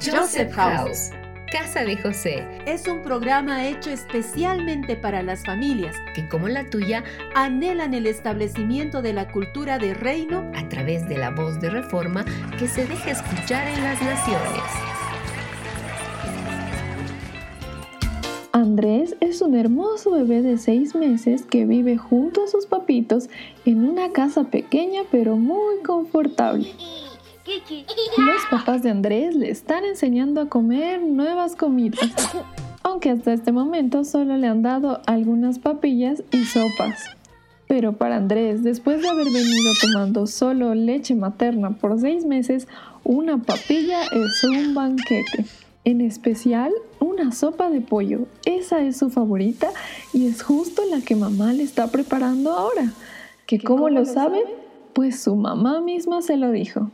Joseph 0.00 0.52
House. 0.52 1.10
Casa 1.50 1.80
de 1.82 1.96
José. 1.96 2.46
Es 2.66 2.86
un 2.86 3.02
programa 3.02 3.66
hecho 3.66 3.90
especialmente 3.90 4.96
para 4.96 5.22
las 5.22 5.44
familias 5.44 5.96
que, 6.14 6.28
como 6.28 6.46
la 6.46 6.68
tuya, 6.70 7.02
anhelan 7.34 7.94
el 7.94 8.06
establecimiento 8.06 9.02
de 9.02 9.12
la 9.12 9.28
cultura 9.28 9.78
de 9.78 9.94
reino 9.94 10.52
a 10.54 10.68
través 10.68 11.08
de 11.08 11.18
la 11.18 11.30
voz 11.30 11.58
de 11.60 11.70
reforma 11.70 12.24
que 12.58 12.68
se 12.68 12.86
deja 12.86 13.10
escuchar 13.10 13.66
en 13.66 13.82
las 13.82 14.00
naciones. 14.00 14.62
Andrés 18.52 19.16
es 19.20 19.40
un 19.40 19.56
hermoso 19.56 20.12
bebé 20.12 20.42
de 20.42 20.58
seis 20.58 20.94
meses 20.94 21.44
que 21.44 21.64
vive 21.64 21.96
junto 21.96 22.44
a 22.44 22.46
sus 22.46 22.66
papitos 22.66 23.28
en 23.64 23.84
una 23.84 24.10
casa 24.10 24.44
pequeña 24.44 25.02
pero 25.10 25.36
muy 25.36 25.82
confortable. 25.84 26.68
Los 28.18 28.42
papás 28.50 28.82
de 28.82 28.90
Andrés 28.90 29.34
le 29.34 29.50
están 29.50 29.84
enseñando 29.84 30.42
a 30.42 30.48
comer 30.48 31.00
nuevas 31.00 31.56
comidas, 31.56 32.10
aunque 32.82 33.10
hasta 33.10 33.32
este 33.32 33.52
momento 33.52 34.04
solo 34.04 34.36
le 34.36 34.46
han 34.46 34.62
dado 34.62 35.00
algunas 35.06 35.58
papillas 35.58 36.22
y 36.30 36.44
sopas. 36.44 37.04
Pero 37.66 37.94
para 37.94 38.16
Andrés, 38.16 38.62
después 38.62 39.00
de 39.00 39.08
haber 39.08 39.26
venido 39.26 39.70
tomando 39.80 40.26
solo 40.26 40.74
leche 40.74 41.14
materna 41.14 41.70
por 41.70 41.98
seis 41.98 42.24
meses, 42.24 42.68
una 43.04 43.38
papilla 43.38 44.02
es 44.04 44.44
un 44.44 44.74
banquete. 44.74 45.46
En 45.84 46.02
especial, 46.02 46.72
una 47.00 47.32
sopa 47.32 47.70
de 47.70 47.80
pollo. 47.80 48.26
Esa 48.44 48.80
es 48.82 48.98
su 48.98 49.08
favorita 49.08 49.70
y 50.12 50.26
es 50.26 50.42
justo 50.42 50.82
la 50.90 51.00
que 51.00 51.16
mamá 51.16 51.52
le 51.54 51.62
está 51.62 51.86
preparando 51.86 52.52
ahora. 52.52 52.92
¿Que 53.46 53.58
cómo 53.58 53.88
lo 53.88 54.04
sabe? 54.04 54.44
Pues 54.92 55.22
su 55.22 55.34
mamá 55.36 55.80
misma 55.80 56.20
se 56.20 56.36
lo 56.36 56.50
dijo. 56.50 56.90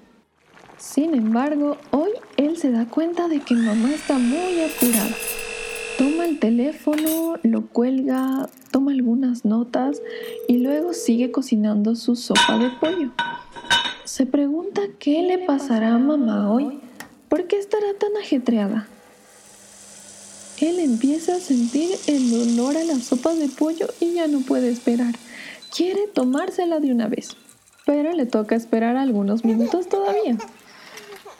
Sin 0.79 1.15
embargo, 1.15 1.77
hoy 1.91 2.11
él 2.37 2.57
se 2.57 2.71
da 2.71 2.87
cuenta 2.87 3.29
de 3.29 3.41
que 3.41 3.55
mamá 3.55 3.93
está 3.93 4.19
muy 4.19 4.61
apurada. 4.61 5.15
Toma 5.99 6.25
el 6.25 6.39
teléfono, 6.41 7.37
lo 7.43 7.67
cuelga, 7.67 8.49
toma 8.73 8.91
algunas 8.93 9.45
notas 9.45 10.03
y 10.49 10.59
luego 10.59 10.93
sigue 10.93 11.31
cocinando 11.31 11.95
su 11.95 12.17
sopa 12.17 12.59
de 12.59 12.71
pollo. 12.81 13.11
Se 14.05 14.27
pregunta 14.27 14.83
qué 14.99 15.23
le 15.23 15.39
pasará 15.39 15.95
a 15.95 15.99
mamá 15.99 16.53
hoy, 16.53 16.81
por 17.29 17.47
qué 17.47 17.59
estará 17.59 17.95
tan 17.99 18.17
ajetreada. 18.17 18.89
Él 20.61 20.81
empieza 20.81 21.37
a 21.37 21.41
sentir 21.41 21.91
el 22.07 22.33
olor 22.35 22.77
a 22.77 22.85
la 22.85 22.99
sopa 22.99 23.35
de 23.35 23.49
pollo 23.49 23.87
y 24.01 24.15
ya 24.15 24.27
no 24.27 24.41
puede 24.41 24.71
esperar. 24.71 25.15
Quiere 25.75 26.09
tomársela 26.09 26.81
de 26.81 26.93
una 26.93 27.09
vez, 27.09 27.37
pero 27.87 28.13
le 28.13 28.27
toca 28.27 28.55
esperar 28.57 28.97
algunos 28.97 29.45
minutos 29.45 29.89
todavía. 29.89 30.37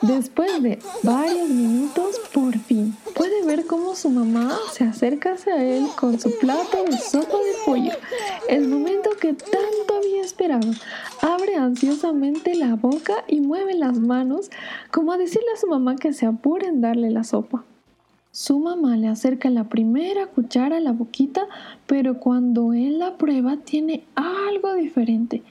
Después 0.01 0.61
de 0.61 0.79
varios 1.03 1.49
minutos, 1.49 2.19
por 2.33 2.57
fin, 2.59 2.95
puede 3.15 3.43
ver 3.45 3.65
cómo 3.65 3.95
su 3.95 4.09
mamá 4.09 4.57
se 4.71 4.83
acerca 4.83 5.33
hacia 5.33 5.63
él 5.63 5.87
con 5.95 6.19
su 6.19 6.37
plato 6.37 6.83
de 6.83 6.97
sopa 6.97 7.37
de 7.37 7.53
pollo. 7.65 7.91
El 8.49 8.67
momento 8.67 9.11
que 9.19 9.33
tanto 9.33 9.95
había 9.95 10.21
esperado. 10.21 10.69
Abre 11.21 11.55
ansiosamente 11.55 12.55
la 12.55 12.75
boca 12.75 13.23
y 13.27 13.39
mueve 13.39 13.73
las 13.73 13.97
manos 13.97 14.51
como 14.91 15.13
a 15.13 15.17
decirle 15.17 15.47
a 15.53 15.59
su 15.59 15.67
mamá 15.67 15.95
que 15.95 16.13
se 16.13 16.25
apure 16.25 16.67
en 16.67 16.81
darle 16.81 17.09
la 17.09 17.23
sopa. 17.23 17.63
Su 18.31 18.59
mamá 18.59 18.97
le 18.97 19.07
acerca 19.07 19.49
la 19.49 19.69
primera 19.69 20.27
cuchara 20.27 20.77
a 20.77 20.81
la 20.81 20.91
boquita, 20.91 21.47
pero 21.87 22.19
cuando 22.19 22.73
él 22.73 22.99
la 22.99 23.17
prueba 23.17 23.55
tiene 23.57 24.03
algo 24.15 24.73
diferente. 24.73 25.41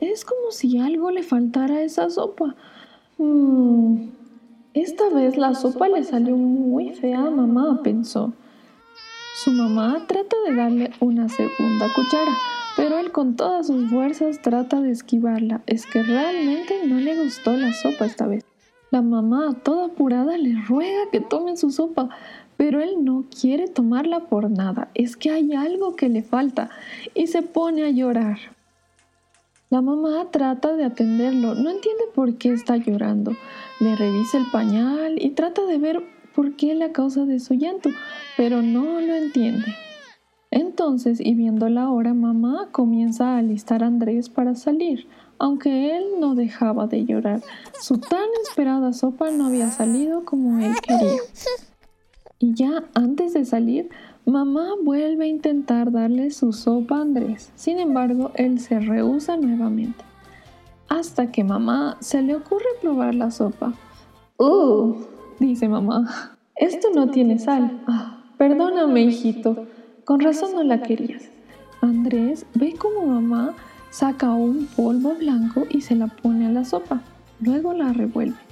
Es 0.00 0.24
como 0.24 0.50
si 0.50 0.78
algo 0.78 1.12
le 1.12 1.22
faltara 1.22 1.76
a 1.76 1.82
esa 1.82 2.10
sopa. 2.10 2.56
Mm, 3.18 4.10
esta 4.74 5.08
vez 5.08 5.38
la 5.38 5.54
sopa 5.54 5.88
le 5.88 6.04
salió 6.04 6.36
muy 6.36 6.92
fea 6.92 7.20
a 7.20 7.30
mamá, 7.30 7.80
pensó. 7.82 8.34
Su 9.42 9.52
mamá 9.52 10.04
trata 10.06 10.36
de 10.46 10.54
darle 10.54 10.90
una 11.00 11.28
segunda 11.28 11.86
cuchara, 11.94 12.32
pero 12.76 12.98
él 12.98 13.12
con 13.12 13.36
todas 13.36 13.68
sus 13.68 13.88
fuerzas 13.90 14.42
trata 14.42 14.80
de 14.80 14.90
esquivarla. 14.90 15.62
Es 15.66 15.86
que 15.86 16.02
realmente 16.02 16.86
no 16.86 16.98
le 16.98 17.22
gustó 17.22 17.56
la 17.56 17.72
sopa 17.72 18.04
esta 18.04 18.26
vez. 18.26 18.44
La 18.90 19.02
mamá, 19.02 19.54
toda 19.62 19.86
apurada, 19.86 20.36
le 20.36 20.54
ruega 20.66 21.10
que 21.10 21.20
tome 21.20 21.56
su 21.56 21.70
sopa, 21.70 22.10
pero 22.56 22.80
él 22.80 23.04
no 23.04 23.24
quiere 23.30 23.68
tomarla 23.68 24.26
por 24.26 24.50
nada. 24.50 24.90
Es 24.94 25.16
que 25.16 25.30
hay 25.30 25.54
algo 25.54 25.96
que 25.96 26.08
le 26.08 26.22
falta 26.22 26.70
y 27.14 27.26
se 27.28 27.42
pone 27.42 27.84
a 27.84 27.90
llorar. 27.90 28.55
La 29.68 29.82
mamá 29.82 30.28
trata 30.30 30.76
de 30.76 30.84
atenderlo, 30.84 31.56
no 31.56 31.70
entiende 31.70 32.04
por 32.14 32.36
qué 32.36 32.52
está 32.52 32.76
llorando. 32.76 33.32
Le 33.80 33.96
revisa 33.96 34.38
el 34.38 34.46
pañal 34.52 35.20
y 35.20 35.30
trata 35.30 35.66
de 35.66 35.78
ver 35.78 36.04
por 36.36 36.54
qué 36.54 36.74
la 36.76 36.92
causa 36.92 37.24
de 37.24 37.40
su 37.40 37.54
llanto, 37.54 37.90
pero 38.36 38.62
no 38.62 39.00
lo 39.00 39.14
entiende. 39.14 39.74
Entonces, 40.52 41.18
y 41.20 41.34
viendo 41.34 41.68
la 41.68 41.90
hora, 41.90 42.14
mamá 42.14 42.68
comienza 42.70 43.34
a 43.34 43.38
alistar 43.38 43.82
a 43.82 43.88
Andrés 43.88 44.28
para 44.28 44.54
salir, 44.54 45.08
aunque 45.38 45.96
él 45.96 46.04
no 46.20 46.36
dejaba 46.36 46.86
de 46.86 47.04
llorar. 47.04 47.42
Su 47.80 47.98
tan 47.98 48.28
esperada 48.44 48.92
sopa 48.92 49.32
no 49.32 49.46
había 49.46 49.70
salido 49.70 50.24
como 50.24 50.60
él 50.64 50.74
quería. 50.80 51.20
Y 52.38 52.54
ya 52.54 52.84
antes 52.94 53.32
de 53.32 53.44
salir, 53.44 53.88
Mamá 54.26 54.70
vuelve 54.82 55.26
a 55.26 55.28
intentar 55.28 55.92
darle 55.92 56.32
su 56.32 56.52
sopa 56.52 56.98
a 56.98 57.02
Andrés, 57.02 57.52
sin 57.54 57.78
embargo, 57.78 58.32
él 58.34 58.58
se 58.58 58.80
rehúsa 58.80 59.36
nuevamente. 59.36 60.04
Hasta 60.88 61.30
que 61.30 61.44
mamá 61.44 61.96
se 62.00 62.22
le 62.22 62.34
ocurre 62.34 62.64
probar 62.82 63.14
la 63.14 63.30
sopa. 63.30 63.74
¡Uh! 64.36 64.96
dice 65.38 65.68
mamá. 65.68 66.36
Esto 66.56 66.88
no 66.92 67.08
tiene 67.12 67.38
sal. 67.38 67.80
Ah, 67.86 68.24
perdóname, 68.36 69.02
hijito. 69.02 69.68
Con 70.04 70.18
razón 70.18 70.56
no 70.56 70.64
la 70.64 70.82
querías. 70.82 71.30
Andrés 71.80 72.46
ve 72.54 72.74
como 72.74 73.06
mamá 73.06 73.54
saca 73.90 74.34
un 74.34 74.66
polvo 74.66 75.14
blanco 75.14 75.66
y 75.70 75.82
se 75.82 75.94
la 75.94 76.08
pone 76.08 76.46
a 76.46 76.50
la 76.50 76.64
sopa. 76.64 77.00
Luego 77.38 77.74
la 77.74 77.92
revuelve 77.92 78.45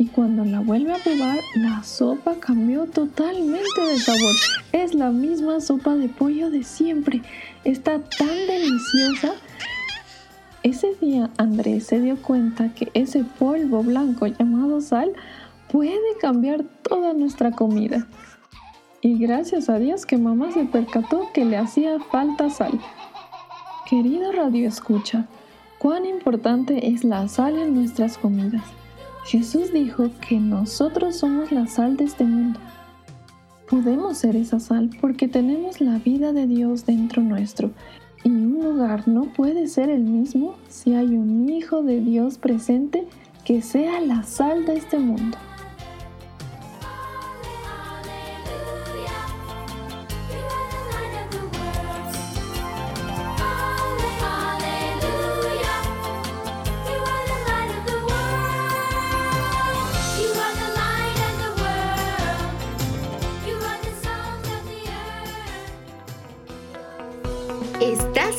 y 0.00 0.06
cuando 0.06 0.46
la 0.46 0.60
vuelve 0.60 0.94
a 0.94 0.96
probar, 0.96 1.40
la 1.56 1.82
sopa 1.82 2.36
cambió 2.40 2.86
totalmente 2.86 3.82
de 3.86 3.98
sabor. 3.98 4.34
Es 4.72 4.94
la 4.94 5.10
misma 5.10 5.60
sopa 5.60 5.94
de 5.94 6.08
pollo 6.08 6.48
de 6.48 6.64
siempre. 6.64 7.20
Está 7.64 7.98
tan 7.98 8.34
deliciosa. 8.48 9.34
Ese 10.62 10.94
día 11.02 11.28
Andrés 11.36 11.84
se 11.88 12.00
dio 12.00 12.16
cuenta 12.16 12.72
que 12.72 12.88
ese 12.94 13.24
polvo 13.24 13.82
blanco 13.82 14.26
llamado 14.26 14.80
sal 14.80 15.12
puede 15.70 16.16
cambiar 16.18 16.64
toda 16.80 17.12
nuestra 17.12 17.50
comida. 17.50 18.06
Y 19.02 19.18
gracias 19.18 19.68
a 19.68 19.78
Dios 19.78 20.06
que 20.06 20.16
mamá 20.16 20.50
se 20.50 20.64
percató 20.64 21.28
que 21.34 21.44
le 21.44 21.58
hacía 21.58 22.00
falta 22.10 22.48
sal. 22.48 22.80
Querido 23.84 24.32
Radio 24.32 24.66
Escucha, 24.66 25.26
cuán 25.78 26.06
importante 26.06 26.88
es 26.88 27.04
la 27.04 27.28
sal 27.28 27.58
en 27.58 27.74
nuestras 27.74 28.16
comidas. 28.16 28.79
Jesús 29.30 29.72
dijo 29.72 30.10
que 30.26 30.40
nosotros 30.40 31.14
somos 31.14 31.52
la 31.52 31.68
sal 31.68 31.96
de 31.96 32.02
este 32.02 32.24
mundo. 32.24 32.58
Podemos 33.68 34.18
ser 34.18 34.34
esa 34.34 34.58
sal 34.58 34.90
porque 35.00 35.28
tenemos 35.28 35.80
la 35.80 35.98
vida 35.98 36.32
de 36.32 36.48
Dios 36.48 36.84
dentro 36.84 37.22
nuestro 37.22 37.70
y 38.24 38.28
un 38.28 38.58
lugar 38.60 39.06
no 39.06 39.26
puede 39.32 39.68
ser 39.68 39.88
el 39.88 40.02
mismo 40.02 40.56
si 40.68 40.94
hay 40.94 41.16
un 41.16 41.48
Hijo 41.48 41.84
de 41.84 42.00
Dios 42.00 42.38
presente 42.38 43.06
que 43.44 43.62
sea 43.62 44.00
la 44.00 44.24
sal 44.24 44.66
de 44.66 44.74
este 44.74 44.98
mundo. 44.98 45.38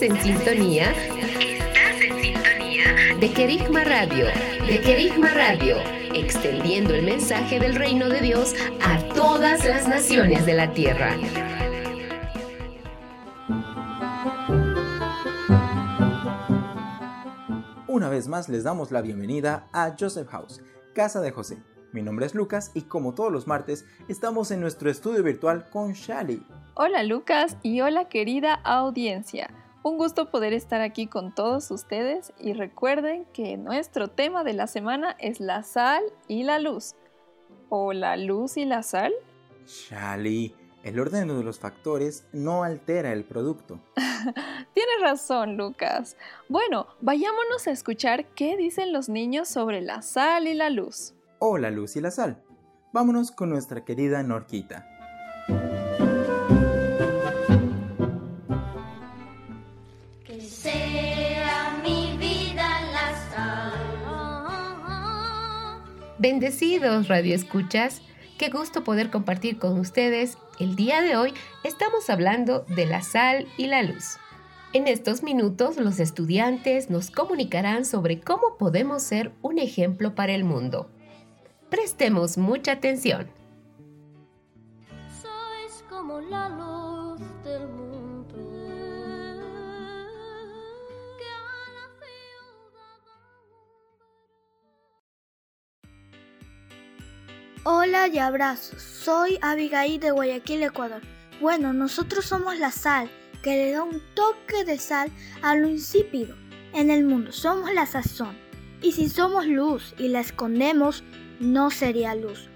En 0.02 0.20
sintonía. 0.20 0.92
Estás 0.92 2.02
en 2.02 2.20
sintonía. 2.20 3.16
De 3.20 3.32
Querigma 3.32 3.84
Radio. 3.84 4.26
De 4.66 4.82
Querigma 4.82 5.30
Radio. 5.30 5.76
Extendiendo 6.14 6.96
el 6.96 7.04
mensaje 7.04 7.60
del 7.60 7.76
reino 7.76 8.10
de 8.10 8.22
Dios 8.22 8.56
a 8.84 9.00
todas 9.14 9.64
las 9.66 9.88
naciones 9.88 10.46
de 10.46 10.54
la 10.54 10.74
tierra. 10.74 11.16
Una 17.88 18.10
vez 18.10 18.28
más 18.28 18.50
les 18.50 18.64
damos 18.64 18.92
la 18.92 19.02
bienvenida 19.02 19.68
a 19.72 19.96
Joseph 20.00 20.30
House, 20.30 20.62
Casa 20.96 21.22
de 21.22 21.32
José. 21.32 21.62
Mi 21.92 22.02
nombre 22.02 22.26
es 22.26 22.34
Lucas 22.34 22.72
y 22.74 22.84
como 22.84 23.14
todos 23.14 23.32
los 23.32 23.46
martes 23.46 23.86
estamos 24.08 24.50
en 24.50 24.62
nuestro 24.62 24.90
estudio 24.90 25.22
virtual 25.22 25.70
con 25.70 25.94
Shali. 25.94 26.44
Hola 26.74 27.04
Lucas 27.04 27.58
y 27.62 27.82
hola 27.82 28.08
querida 28.08 28.54
audiencia. 28.54 29.52
Un 29.84 29.98
gusto 29.98 30.30
poder 30.30 30.54
estar 30.54 30.82
aquí 30.82 31.08
con 31.08 31.34
todos 31.34 31.72
ustedes 31.72 32.34
y 32.40 32.54
recuerden 32.54 33.26
que 33.34 33.58
nuestro 33.58 34.10
tema 34.10 34.44
de 34.44 34.54
la 34.54 34.68
semana 34.68 35.16
es 35.20 35.40
la 35.40 35.64
sal 35.64 36.04
y 36.28 36.44
la 36.44 36.60
luz. 36.60 36.96
o 37.74 37.94
la 37.94 38.18
luz 38.18 38.58
y 38.58 38.66
la 38.66 38.84
sal? 38.84 39.14
Shali, 39.66 40.54
el 40.84 41.00
orden 41.00 41.30
de 41.30 41.42
los 41.44 41.58
factores 41.58 42.28
no 42.34 42.64
altera 42.64 43.14
el 43.14 43.24
producto. 43.24 43.80
Tienes 44.74 45.02
razón, 45.02 45.56
Lucas. 45.56 46.18
Bueno, 46.50 46.88
vayámonos 47.00 47.68
a 47.68 47.72
escuchar 47.72 48.26
qué 48.36 48.58
dicen 48.58 48.92
los 48.92 49.08
niños 49.08 49.48
sobre 49.48 49.80
la 49.82 50.02
sal 50.02 50.48
y 50.48 50.54
la 50.54 50.70
luz. 50.70 51.14
O 51.40 51.58
la 51.58 51.72
luz 51.72 51.96
y 51.96 52.02
la 52.02 52.12
sal. 52.12 52.44
Vámonos 52.92 53.32
con 53.32 53.50
nuestra 53.50 53.86
querida 53.86 54.22
Norquita. 54.22 54.86
Bendecidos 66.22 67.08
radioescuchas, 67.08 68.04
qué 68.38 68.50
gusto 68.50 68.84
poder 68.84 69.10
compartir 69.10 69.58
con 69.58 69.80
ustedes. 69.80 70.38
El 70.60 70.76
día 70.76 71.02
de 71.02 71.18
hoy 71.18 71.34
estamos 71.64 72.12
hablando 72.12 72.60
de 72.68 72.86
la 72.86 73.02
sal 73.02 73.48
y 73.58 73.66
la 73.66 73.82
luz. 73.82 74.18
En 74.72 74.88
estos 74.88 75.24
minutos 75.24 75.78
los 75.78 76.00
estudiantes 76.00 76.92
nos 76.92 77.10
comunicarán 77.10 77.86
sobre 77.86 78.22
cómo 78.22 78.56
podemos 78.60 79.02
ser 79.02 79.32
un 79.42 79.58
ejemplo 79.58 80.14
para 80.14 80.34
el 80.34 80.44
mundo. 80.44 80.92
Prestemos 81.72 82.38
mucha 82.38 82.74
atención. 82.74 83.28
Hola 97.64 98.08
y 98.08 98.18
abrazos. 98.18 98.82
Soy 98.82 99.38
Abigail 99.44 100.00
de 100.00 100.10
Guayaquil, 100.10 100.64
Ecuador. 100.64 101.04
Bueno, 101.40 101.74
nosotros 101.74 102.26
somos 102.26 102.58
la 102.58 102.72
sal, 102.72 103.08
que 103.44 103.52
le 103.52 103.72
da 103.72 103.84
un 103.84 104.02
toque 104.16 104.66
de 104.66 104.80
sal 104.80 105.12
a 105.44 105.54
lo 105.54 105.70
insípido. 105.70 106.36
En 106.74 106.90
el 106.90 107.06
mundo 107.06 107.32
somos 107.32 107.72
la 107.72 107.86
sazón. 107.86 108.36
Y 108.82 108.94
si 108.94 109.10
somos 109.10 109.46
luz 109.46 109.94
y 110.00 110.08
la 110.08 110.22
escondemos, 110.22 111.04
no 111.40 111.70
sería 111.70 112.16
luz. 112.16 112.50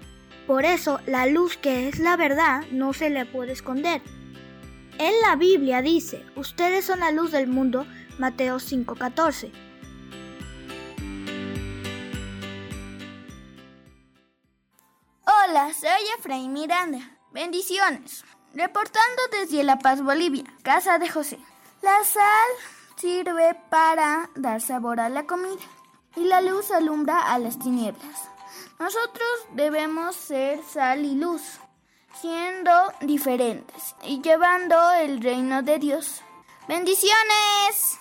Por 0.44 0.64
eso, 0.64 0.98
la 1.06 1.26
luz 1.26 1.56
que 1.56 1.88
es 1.88 2.00
la 2.00 2.16
verdad 2.16 2.64
no 2.72 2.92
se 2.92 3.08
le 3.08 3.26
puede 3.26 3.52
esconder. 3.52 4.02
En 4.98 5.12
la 5.22 5.36
Biblia 5.36 5.82
dice, 5.82 6.24
ustedes 6.34 6.84
son 6.84 6.98
la 6.98 7.12
luz 7.12 7.30
del 7.30 7.46
mundo, 7.46 7.86
Mateo 8.18 8.58
5:14. 8.58 9.52
Hola, 15.48 15.72
soy 15.72 15.90
Efraín 16.18 16.52
Miranda. 16.52 16.98
Bendiciones. 17.30 18.24
Reportando 18.54 19.22
desde 19.30 19.62
La 19.62 19.78
Paz, 19.78 20.02
Bolivia, 20.02 20.44
casa 20.62 20.98
de 20.98 21.08
José. 21.08 21.38
La 21.82 22.02
sal 22.04 22.48
sirve 22.96 23.54
para 23.68 24.28
dar 24.34 24.60
sabor 24.60 24.98
a 24.98 25.08
la 25.08 25.24
comida 25.26 25.62
y 26.16 26.24
la 26.24 26.40
luz 26.40 26.70
alumbra 26.70 27.32
a 27.32 27.38
las 27.38 27.58
tinieblas. 27.58 28.28
Nosotros 28.80 29.28
debemos 29.52 30.16
ser 30.16 30.64
sal 30.64 31.04
y 31.04 31.14
luz, 31.14 31.42
siendo 32.20 32.72
diferentes 33.02 33.94
y 34.02 34.20
llevando 34.22 34.92
el 34.94 35.22
reino 35.22 35.62
de 35.62 35.78
Dios. 35.78 36.22
Bendiciones. 36.66 38.00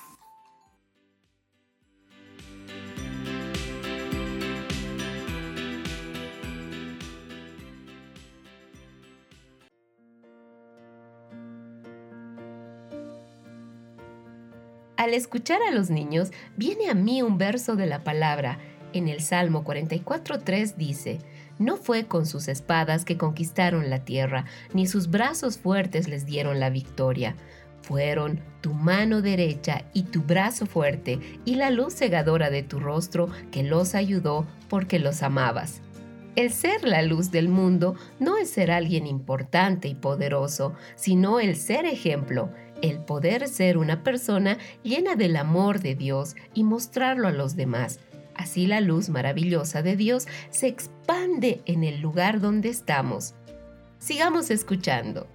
Al 15.05 15.13
escuchar 15.13 15.61
a 15.61 15.71
los 15.71 15.91
niños, 15.91 16.31
viene 16.57 16.89
a 16.89 16.95
mí 16.95 17.21
un 17.21 17.37
verso 17.37 17.75
de 17.75 17.85
la 17.85 18.03
palabra. 18.03 18.57
En 18.91 19.07
el 19.07 19.21
Salmo 19.21 19.63
44.3 19.63 20.77
dice, 20.77 21.19
No 21.59 21.77
fue 21.77 22.07
con 22.07 22.25
sus 22.25 22.47
espadas 22.47 23.05
que 23.05 23.15
conquistaron 23.15 23.91
la 23.91 24.03
tierra, 24.03 24.45
ni 24.73 24.87
sus 24.87 25.11
brazos 25.11 25.59
fuertes 25.59 26.07
les 26.07 26.25
dieron 26.25 26.59
la 26.59 26.71
victoria. 26.71 27.35
Fueron 27.83 28.39
tu 28.61 28.73
mano 28.73 29.21
derecha 29.21 29.83
y 29.93 30.05
tu 30.05 30.23
brazo 30.23 30.65
fuerte 30.65 31.19
y 31.45 31.53
la 31.53 31.69
luz 31.69 31.93
cegadora 31.93 32.49
de 32.49 32.63
tu 32.63 32.79
rostro 32.79 33.29
que 33.51 33.61
los 33.61 33.93
ayudó 33.93 34.47
porque 34.69 34.97
los 34.97 35.21
amabas. 35.21 35.83
El 36.35 36.51
ser 36.51 36.83
la 36.83 37.03
luz 37.03 37.29
del 37.29 37.47
mundo 37.47 37.93
no 38.19 38.37
es 38.37 38.49
ser 38.49 38.71
alguien 38.71 39.05
importante 39.05 39.87
y 39.87 39.93
poderoso, 39.93 40.73
sino 40.95 41.39
el 41.39 41.55
ser 41.55 41.85
ejemplo, 41.85 42.49
el 42.81 42.99
poder 42.99 43.47
ser 43.47 43.77
una 43.77 44.03
persona 44.03 44.57
llena 44.83 45.15
del 45.15 45.35
amor 45.35 45.79
de 45.79 45.95
Dios 45.95 46.35
y 46.53 46.63
mostrarlo 46.63 47.27
a 47.27 47.31
los 47.31 47.55
demás. 47.55 47.99
Así 48.35 48.67
la 48.67 48.81
luz 48.81 49.09
maravillosa 49.09 49.81
de 49.81 49.95
Dios 49.95 50.27
se 50.49 50.67
expande 50.67 51.61
en 51.65 51.83
el 51.83 52.01
lugar 52.01 52.41
donde 52.41 52.69
estamos. 52.69 53.33
Sigamos 53.97 54.51
escuchando. 54.51 55.27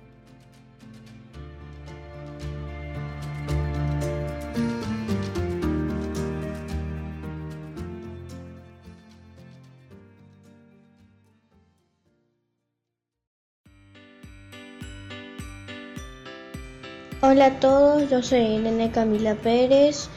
Hola 17.30 17.46
a 17.46 17.60
todos, 17.60 18.10
yo 18.10 18.24
soy 18.24 18.40
Irene 18.40 18.90
Camila 18.90 19.36
Pérez 19.36 20.08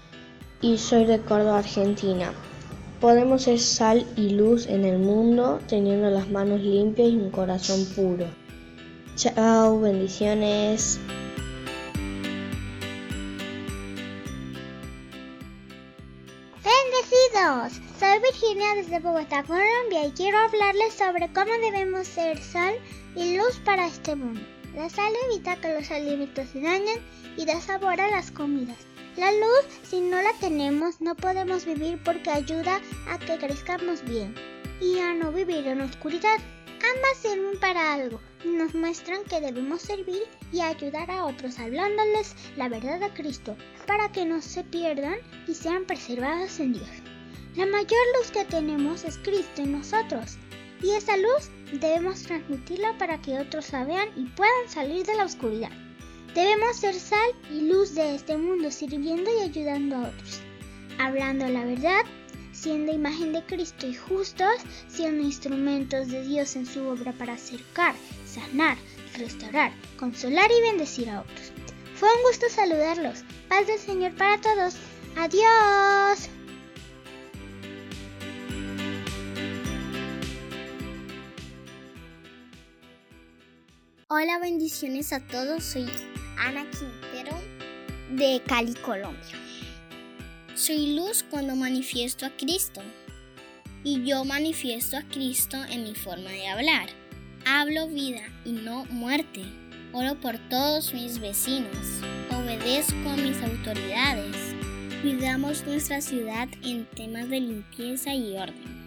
y 0.62 0.80
soy 0.80 1.06
de 1.06 1.22
Córdoba, 1.22 1.60
Argentina. 1.60 2.34
Podemos 3.00 3.44
ser 3.44 3.60
sal 3.60 4.08
y 4.18 4.32
luz 4.32 4.66
en 4.66 4.84
el 4.84 4.98
mundo 4.98 5.60
teniendo 5.68 6.10
las 6.10 6.28
manos 6.32 6.62
limpias 6.62 7.10
y 7.10 7.18
un 7.18 7.30
corazón 7.30 7.86
puro. 7.96 8.26
Chao, 9.16 9.80
bendiciones. 9.80 11.00
Bendecidos, 16.64 17.80
soy 18.00 18.20
Virginia 18.24 18.74
desde 18.74 18.98
Bogotá, 18.98 19.44
Colombia 19.44 20.08
y 20.08 20.12
quiero 20.14 20.40
hablarles 20.40 20.96
sobre 20.96 21.32
cómo 21.32 21.52
debemos 21.62 22.08
ser 22.08 22.40
sal 22.40 22.74
y 23.16 23.38
luz 23.38 23.62
para 23.64 23.86
este 23.86 24.16
mundo. 24.16 24.42
La 24.76 24.90
sal 24.90 25.14
evita 25.30 25.56
que 25.58 25.74
los 25.74 25.92
alimentos 25.92 26.50
se 26.50 26.62
dañen 26.62 27.00
y 27.38 27.46
da 27.46 27.62
sabor 27.62 28.02
a 28.02 28.10
las 28.10 28.32
comidas. 28.32 28.78
La 29.18 29.32
luz, 29.32 29.66
si 29.84 30.02
no 30.02 30.22
la 30.22 30.34
tenemos, 30.40 31.00
no 31.00 31.16
podemos 31.16 31.66
vivir 31.66 32.02
porque 32.04 32.32
ayuda 32.32 32.82
a 33.10 33.20
que 33.20 33.38
crezcamos 33.38 34.04
bien 34.04 34.34
y 34.82 35.00
a 35.00 35.14
no 35.14 35.32
vivir 35.32 35.68
en 35.68 35.82
oscuridad. 35.82 36.40
Ambas 36.96 37.18
sirven 37.22 37.60
para 37.60 37.94
algo 37.94 38.20
nos 38.46 38.76
muestran 38.76 39.24
que 39.24 39.40
debemos 39.40 39.82
servir 39.82 40.24
y 40.52 40.60
ayudar 40.60 41.10
a 41.10 41.26
otros 41.26 41.60
hablándoles 41.60 42.36
la 42.58 42.68
verdad 42.68 43.00
de 43.00 43.10
Cristo 43.12 43.56
para 43.88 44.12
que 44.12 44.26
no 44.26 44.42
se 44.42 44.64
pierdan 44.64 45.16
y 45.48 45.56
sean 45.56 45.86
preservados 45.86 46.60
en 46.60 46.74
Dios. 46.74 46.90
La 47.56 47.66
mayor 47.66 48.00
luz 48.18 48.32
que 48.32 48.46
tenemos 48.46 49.06
es 49.06 49.18
Cristo 49.18 49.62
en 49.62 49.74
nosotros 49.74 50.38
y 50.84 50.92
esa 50.92 51.18
luz 51.18 51.50
debemos 51.72 52.24
transmitirla 52.24 52.98
para 52.98 53.22
que 53.22 53.40
otros 53.40 53.72
la 53.72 53.86
vean 53.86 54.10
y 54.16 54.26
puedan 54.26 54.70
salir 54.70 55.06
de 55.06 55.16
la 55.16 55.26
oscuridad. 55.26 55.72
Debemos 56.36 56.78
ser 56.78 56.96
sal 56.96 57.32
y 57.52 57.62
luz 57.62 57.96
de 57.96 58.16
este 58.16 58.38
mundo, 58.38 58.70
sirviendo 58.70 59.30
y 59.32 59.44
ayudando 59.44 59.96
a 59.96 60.10
otros, 60.10 60.42
hablando 61.00 61.48
la 61.48 61.64
verdad, 61.64 62.02
siendo 62.52 62.92
imagen 62.92 63.34
de 63.34 63.44
Cristo 63.46 63.88
y 63.88 63.94
justos, 63.94 64.56
siendo 64.88 65.24
instrumentos 65.24 66.08
de 66.08 66.24
Dios 66.24 66.56
en 66.56 66.66
su 66.66 66.86
obra 66.88 67.14
para 67.14 67.34
acercar, 67.34 67.96
sanar, 68.26 68.78
restaurar, 69.18 69.72
consolar 69.98 70.50
y 70.52 70.62
bendecir 70.62 71.10
a 71.10 71.22
otros. 71.22 71.52
Fue 71.96 72.10
un 72.10 72.24
gusto 72.24 72.48
saludarlos. 72.50 73.24
Paz 73.48 73.68
del 73.68 73.80
Señor 73.80 74.14
para 74.16 74.42
todos. 74.42 74.76
Adiós. 75.16 76.30
Hola, 84.16 84.38
bendiciones 84.38 85.12
a 85.12 85.22
todos. 85.22 85.64
Soy 85.64 85.88
Ana 86.38 86.70
Quintero 86.70 87.36
de 88.12 88.44
Cali, 88.46 88.76
Colombia. 88.76 89.40
Soy 90.54 90.96
luz 90.96 91.26
cuando 91.28 91.56
manifiesto 91.56 92.28
a 92.28 92.30
Cristo. 92.30 92.84
Y 93.84 94.04
yo 94.04 94.24
manifiesto 94.24 94.98
a 94.98 95.02
Cristo 95.02 95.58
en 95.68 95.86
mi 95.86 95.96
forma 95.96 96.30
de 96.30 96.48
hablar. 96.48 96.90
Hablo 97.48 97.88
vida 97.88 98.22
y 98.46 98.52
no 98.52 98.86
muerte. 98.86 99.46
Oro 99.94 100.14
por 100.22 100.38
todos 100.48 100.94
mis 100.94 101.18
vecinos. 101.18 101.76
Obedezco 102.30 103.10
a 103.10 103.18
mis 103.18 103.42
autoridades. 103.42 104.36
Cuidamos 105.02 105.66
nuestra 105.66 106.02
ciudad 106.02 106.50
en 106.62 106.86
temas 106.86 107.30
de 107.30 107.40
limpieza 107.40 108.14
y 108.14 108.38
orden. 108.38 108.84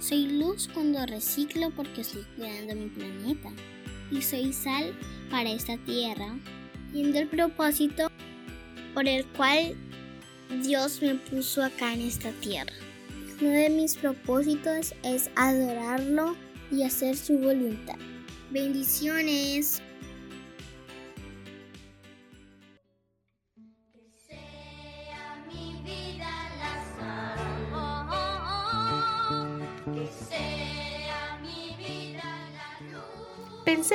Soy 0.00 0.28
luz 0.28 0.70
cuando 0.72 1.04
reciclo 1.04 1.70
porque 1.76 2.00
estoy 2.00 2.24
cuidando 2.38 2.74
mi 2.74 2.88
planeta. 2.88 3.50
Y 4.12 4.22
soy 4.22 4.52
sal 4.52 4.94
para 5.30 5.50
esta 5.50 5.76
tierra, 5.78 6.36
viendo 6.92 7.18
el 7.18 7.28
propósito 7.28 8.10
por 8.94 9.08
el 9.08 9.24
cual 9.28 9.74
Dios 10.62 11.00
me 11.00 11.14
puso 11.14 11.64
acá 11.64 11.94
en 11.94 12.02
esta 12.02 12.30
tierra. 12.32 12.72
Uno 13.40 13.50
de 13.50 13.70
mis 13.70 13.96
propósitos 13.96 14.94
es 15.02 15.30
adorarlo 15.34 16.36
y 16.70 16.82
hacer 16.82 17.16
su 17.16 17.38
voluntad. 17.38 17.96
Bendiciones. 18.50 19.82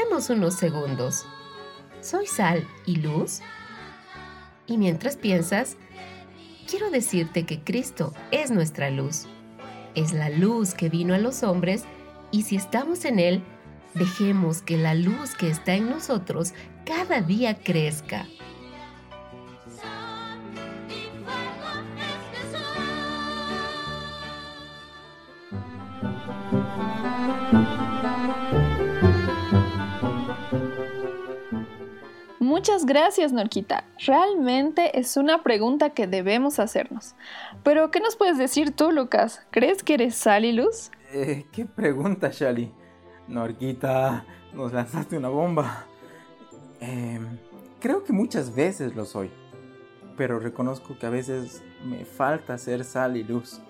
Unos 0.10 0.56
segundos. 0.56 1.26
¿Soy 2.02 2.26
sal 2.26 2.68
y 2.86 2.96
luz? 2.96 3.42
Y 4.66 4.78
mientras 4.78 5.16
piensas, 5.16 5.78
quiero 6.68 6.90
decirte 6.90 7.46
que 7.46 7.64
Cristo 7.64 8.14
es 8.32 8.50
nuestra 8.50 8.90
luz. 8.90 9.26
Es 9.96 10.14
la 10.14 10.30
luz 10.30 10.74
que 10.74 10.90
vino 10.90 11.14
a 11.14 11.18
los 11.18 11.44
hombres 11.44 11.84
y 12.32 12.44
si 12.44 12.56
estamos 12.56 13.06
en 13.06 13.20
Él, 13.20 13.44
dejemos 13.94 14.62
que 14.64 14.78
la 14.78 14.96
luz 14.96 15.36
que 15.36 15.50
está 15.50 15.76
en 15.76 15.90
nosotros 15.90 16.54
cada 16.86 17.22
día 17.22 17.56
crezca. 17.56 18.28
Muchas 32.58 32.88
gracias, 32.88 33.34
Norquita. 33.34 33.84
Realmente 34.04 34.98
es 34.98 35.16
una 35.16 35.44
pregunta 35.44 35.92
que 35.92 36.08
debemos 36.08 36.58
hacernos. 36.58 37.14
Pero, 37.62 37.92
¿qué 37.92 38.00
nos 38.00 38.16
puedes 38.16 38.40
decir 38.40 38.72
tú, 38.72 38.92
Lucas? 38.92 39.46
¿Crees 39.52 39.84
que 39.84 39.94
eres 39.94 40.16
sal 40.16 40.44
y 40.44 40.54
luz? 40.54 40.90
Eh, 41.14 41.46
¿Qué 41.52 41.68
pregunta, 41.68 42.32
Shali? 42.34 42.72
Norquita, 43.28 44.26
nos 44.54 44.74
lanzaste 44.74 45.16
una 45.16 45.30
bomba. 45.30 45.86
Em, 46.80 47.38
creo 47.80 48.04
que 48.04 48.12
muchas 48.12 48.56
veces 48.56 48.96
lo 48.96 49.06
soy. 49.06 49.30
Pero 50.18 50.40
reconozco 50.40 50.98
que 50.98 51.06
a 51.06 51.12
veces 51.12 51.62
me 51.86 52.06
falta 52.06 52.58
ser 52.58 52.86
sal 52.86 53.18
y 53.18 53.24
luz. 53.24 53.62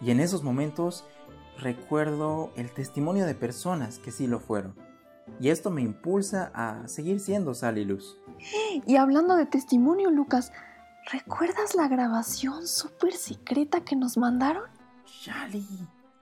Y 0.00 0.10
en 0.10 0.20
esos 0.20 0.42
momentos 0.42 1.04
recuerdo 1.58 2.50
el 2.56 2.72
testimonio 2.72 3.26
de 3.26 3.34
personas 3.34 3.98
que 3.98 4.10
sí 4.10 4.26
lo 4.26 4.40
fueron. 4.40 4.74
Y 5.40 5.48
esto 5.48 5.70
me 5.70 5.82
impulsa 5.82 6.50
a 6.54 6.86
seguir 6.88 7.20
siendo 7.20 7.54
sal 7.54 7.78
y 7.78 7.84
luz. 7.84 8.18
Y 8.86 8.96
hablando 8.96 9.36
de 9.36 9.46
testimonio, 9.46 10.10
Lucas, 10.10 10.52
¿recuerdas 11.12 11.74
la 11.74 11.88
grabación 11.88 12.66
súper 12.66 13.12
secreta 13.12 13.84
que 13.84 13.96
nos 13.96 14.16
mandaron? 14.16 14.64
Shali, 15.06 15.66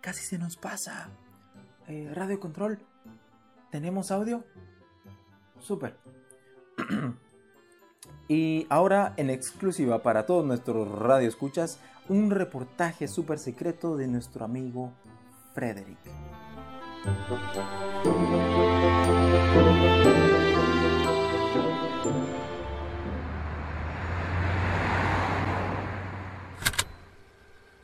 casi 0.01 0.25
se 0.25 0.39
nos 0.39 0.57
pasa. 0.57 1.09
Eh, 1.89 2.11
radio 2.15 2.39
control, 2.39 2.79
¿tenemos 3.71 4.11
audio? 4.11 4.45
Súper. 5.59 5.99
y 8.29 8.67
ahora 8.71 9.15
en 9.17 9.31
exclusiva 9.31 10.03
para 10.03 10.27
todos 10.27 10.45
nuestros 10.45 10.91
radioescuchas, 10.99 11.79
un 12.09 12.31
reportaje 12.31 13.09
súper 13.09 13.39
secreto 13.39 13.97
de 13.97 14.09
nuestro 14.09 14.45
amigo 14.45 14.93
Frederick. 15.55 15.99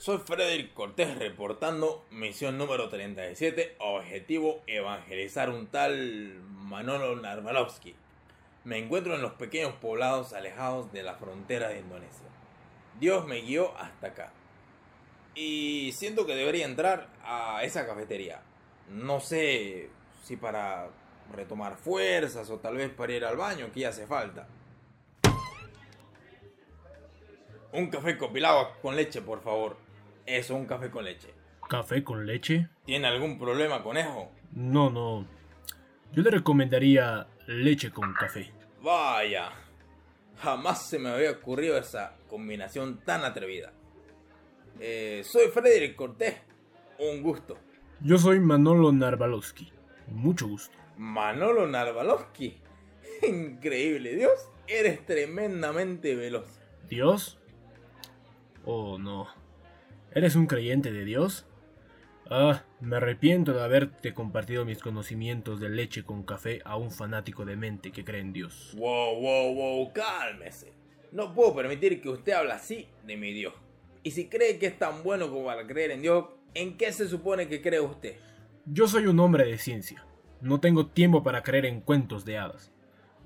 Soy 0.07 0.19
Frederick 0.19 0.73
Cortés 0.73 1.19
reportando 1.19 2.07
misión 2.13 2.59
número 2.59 2.89
37, 2.89 3.75
objetivo 3.81 4.63
evangelizar 4.69 5.51
un 5.51 5.67
tal 5.67 6.45
Manolo 6.45 7.17
Narvalovsky. 7.17 7.97
Me 8.63 8.79
encuentro 8.79 9.17
en 9.17 9.23
los 9.23 9.33
pequeños 9.33 9.73
poblados 9.75 10.33
alejados 10.33 10.93
de 10.93 11.03
la 11.03 11.17
frontera 11.17 11.71
de 11.71 11.81
Indonesia. 11.81 12.29
Dios 13.01 13.27
me 13.27 13.41
guió 13.41 13.77
hasta 13.79 14.07
acá. 14.07 14.33
Y 15.35 15.91
siento 15.91 16.25
que 16.25 16.37
debería 16.37 16.67
entrar 16.67 17.09
a 17.25 17.65
esa 17.65 17.85
cafetería. 17.85 18.43
No 18.89 19.19
sé 19.19 19.91
si 20.23 20.37
para 20.37 20.89
retomar 21.33 21.77
fuerzas 21.77 22.49
o 22.51 22.59
tal 22.59 22.77
vez 22.77 22.91
para 22.91 23.13
ir 23.13 23.25
al 23.25 23.37
baño, 23.37 23.71
que 23.73 23.81
ya 23.81 23.91
hace 23.91 24.07
falta. 24.07 24.49
Un 27.73 27.89
café 27.89 28.17
compilado 28.17 28.73
con 28.81 28.97
leche, 28.97 29.21
por 29.21 29.43
favor. 29.43 29.77
Eso, 30.25 30.55
un 30.55 30.67
café 30.67 30.91
con 30.91 31.05
leche. 31.05 31.29
¿Café 31.69 32.03
con 32.03 32.27
leche? 32.27 32.69
¿Tiene 32.85 33.07
algún 33.09 33.39
problema 33.39 33.83
con 33.83 33.97
eso? 33.97 34.31
No, 34.53 34.89
no. 34.89 35.27
Yo 36.13 36.23
le 36.23 36.31
recomendaría 36.31 37.27
leche 37.47 37.91
con 37.91 38.15
café. 38.15 38.53
Vaya. 38.83 39.51
Jamás 40.39 40.89
se 40.89 40.99
me 40.99 41.11
había 41.11 41.33
ocurrido 41.33 41.77
esa 41.77 42.15
combinación 42.29 43.01
tan 43.05 43.25
atrevida. 43.25 43.73
Eh, 44.79 45.23
soy 45.25 45.49
Frederick 45.49 45.97
Cortés. 45.97 46.37
Un 46.99 47.23
gusto. 47.23 47.59
Yo 48.01 48.19
soy 48.19 48.41
Manolo 48.41 48.93
Narvalovsky. 48.93 49.73
Mucho 50.09 50.47
gusto. 50.47 50.77
Manolo 50.97 51.67
Narvalovsky. 51.67 52.57
Increíble, 53.23 54.15
Dios. 54.15 54.49
Eres 54.67 55.05
tremendamente 55.07 56.15
veloz. 56.15 56.47
¿Dios? 56.89 57.39
Oh, 58.65 58.99
no. 58.99 59.29
¿Eres 60.13 60.35
un 60.35 60.47
creyente 60.47 60.93
de 60.93 61.05
Dios? 61.05 61.47
Ah, 62.29 62.65
me 62.81 62.97
arrepiento 62.97 63.53
de 63.53 63.63
haberte 63.63 64.13
compartido 64.13 64.65
mis 64.65 64.79
conocimientos 64.79 65.61
de 65.61 65.69
leche 65.69 66.03
con 66.03 66.25
café 66.25 66.61
a 66.65 66.77
un 66.77 66.91
fanático 66.91 67.45
de 67.45 67.55
mente 67.55 67.93
que 67.93 68.05
cree 68.05 68.21
en 68.21 68.33
Dios. 68.33 68.75
Wow, 68.77 69.21
wow, 69.21 69.55
wow, 69.55 69.93
cálmese. 69.93 70.73
No 71.13 71.33
puedo 71.33 71.55
permitir 71.55 72.01
que 72.01 72.09
usted 72.09 72.33
hable 72.33 72.53
así 72.53 72.89
de 73.07 73.17
mi 73.17 73.33
Dios. 73.33 73.55
Y 74.03 74.11
si 74.11 74.29
cree 74.29 74.59
que 74.59 74.67
es 74.67 74.79
tan 74.79 75.05
bueno 75.05 75.29
como 75.31 75.45
para 75.45 75.67
creer 75.67 75.93
en 75.93 76.03
Dios, 76.03 76.27
¿en 76.55 76.77
qué 76.77 76.93
se 76.93 77.09
supone 77.09 77.47
que 77.47 77.63
cree 77.63 77.81
usted? 77.81 78.17
Yo 78.65 78.89
soy 78.89 79.07
un 79.07 79.21
hombre 79.21 79.45
de 79.45 79.59
ciencia. 79.59 80.05
No 80.41 80.61
tengo 80.61 80.87
tiempo 80.87 81.23
para 81.23 81.43
creer 81.43 81.67
en 81.67 81.81
cuentos 81.81 82.25
de 82.25 82.39
hadas. 82.39 82.73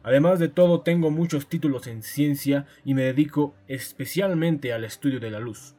Además 0.02 0.38
de 0.38 0.48
todo, 0.48 0.80
tengo 0.80 1.10
muchos 1.10 1.48
títulos 1.48 1.86
en 1.86 2.02
ciencia 2.02 2.66
y 2.84 2.94
me 2.94 3.02
dedico 3.02 3.54
especialmente 3.68 4.72
al 4.72 4.84
estudio 4.84 5.20
de 5.20 5.30
la 5.30 5.40
luz. 5.40 5.74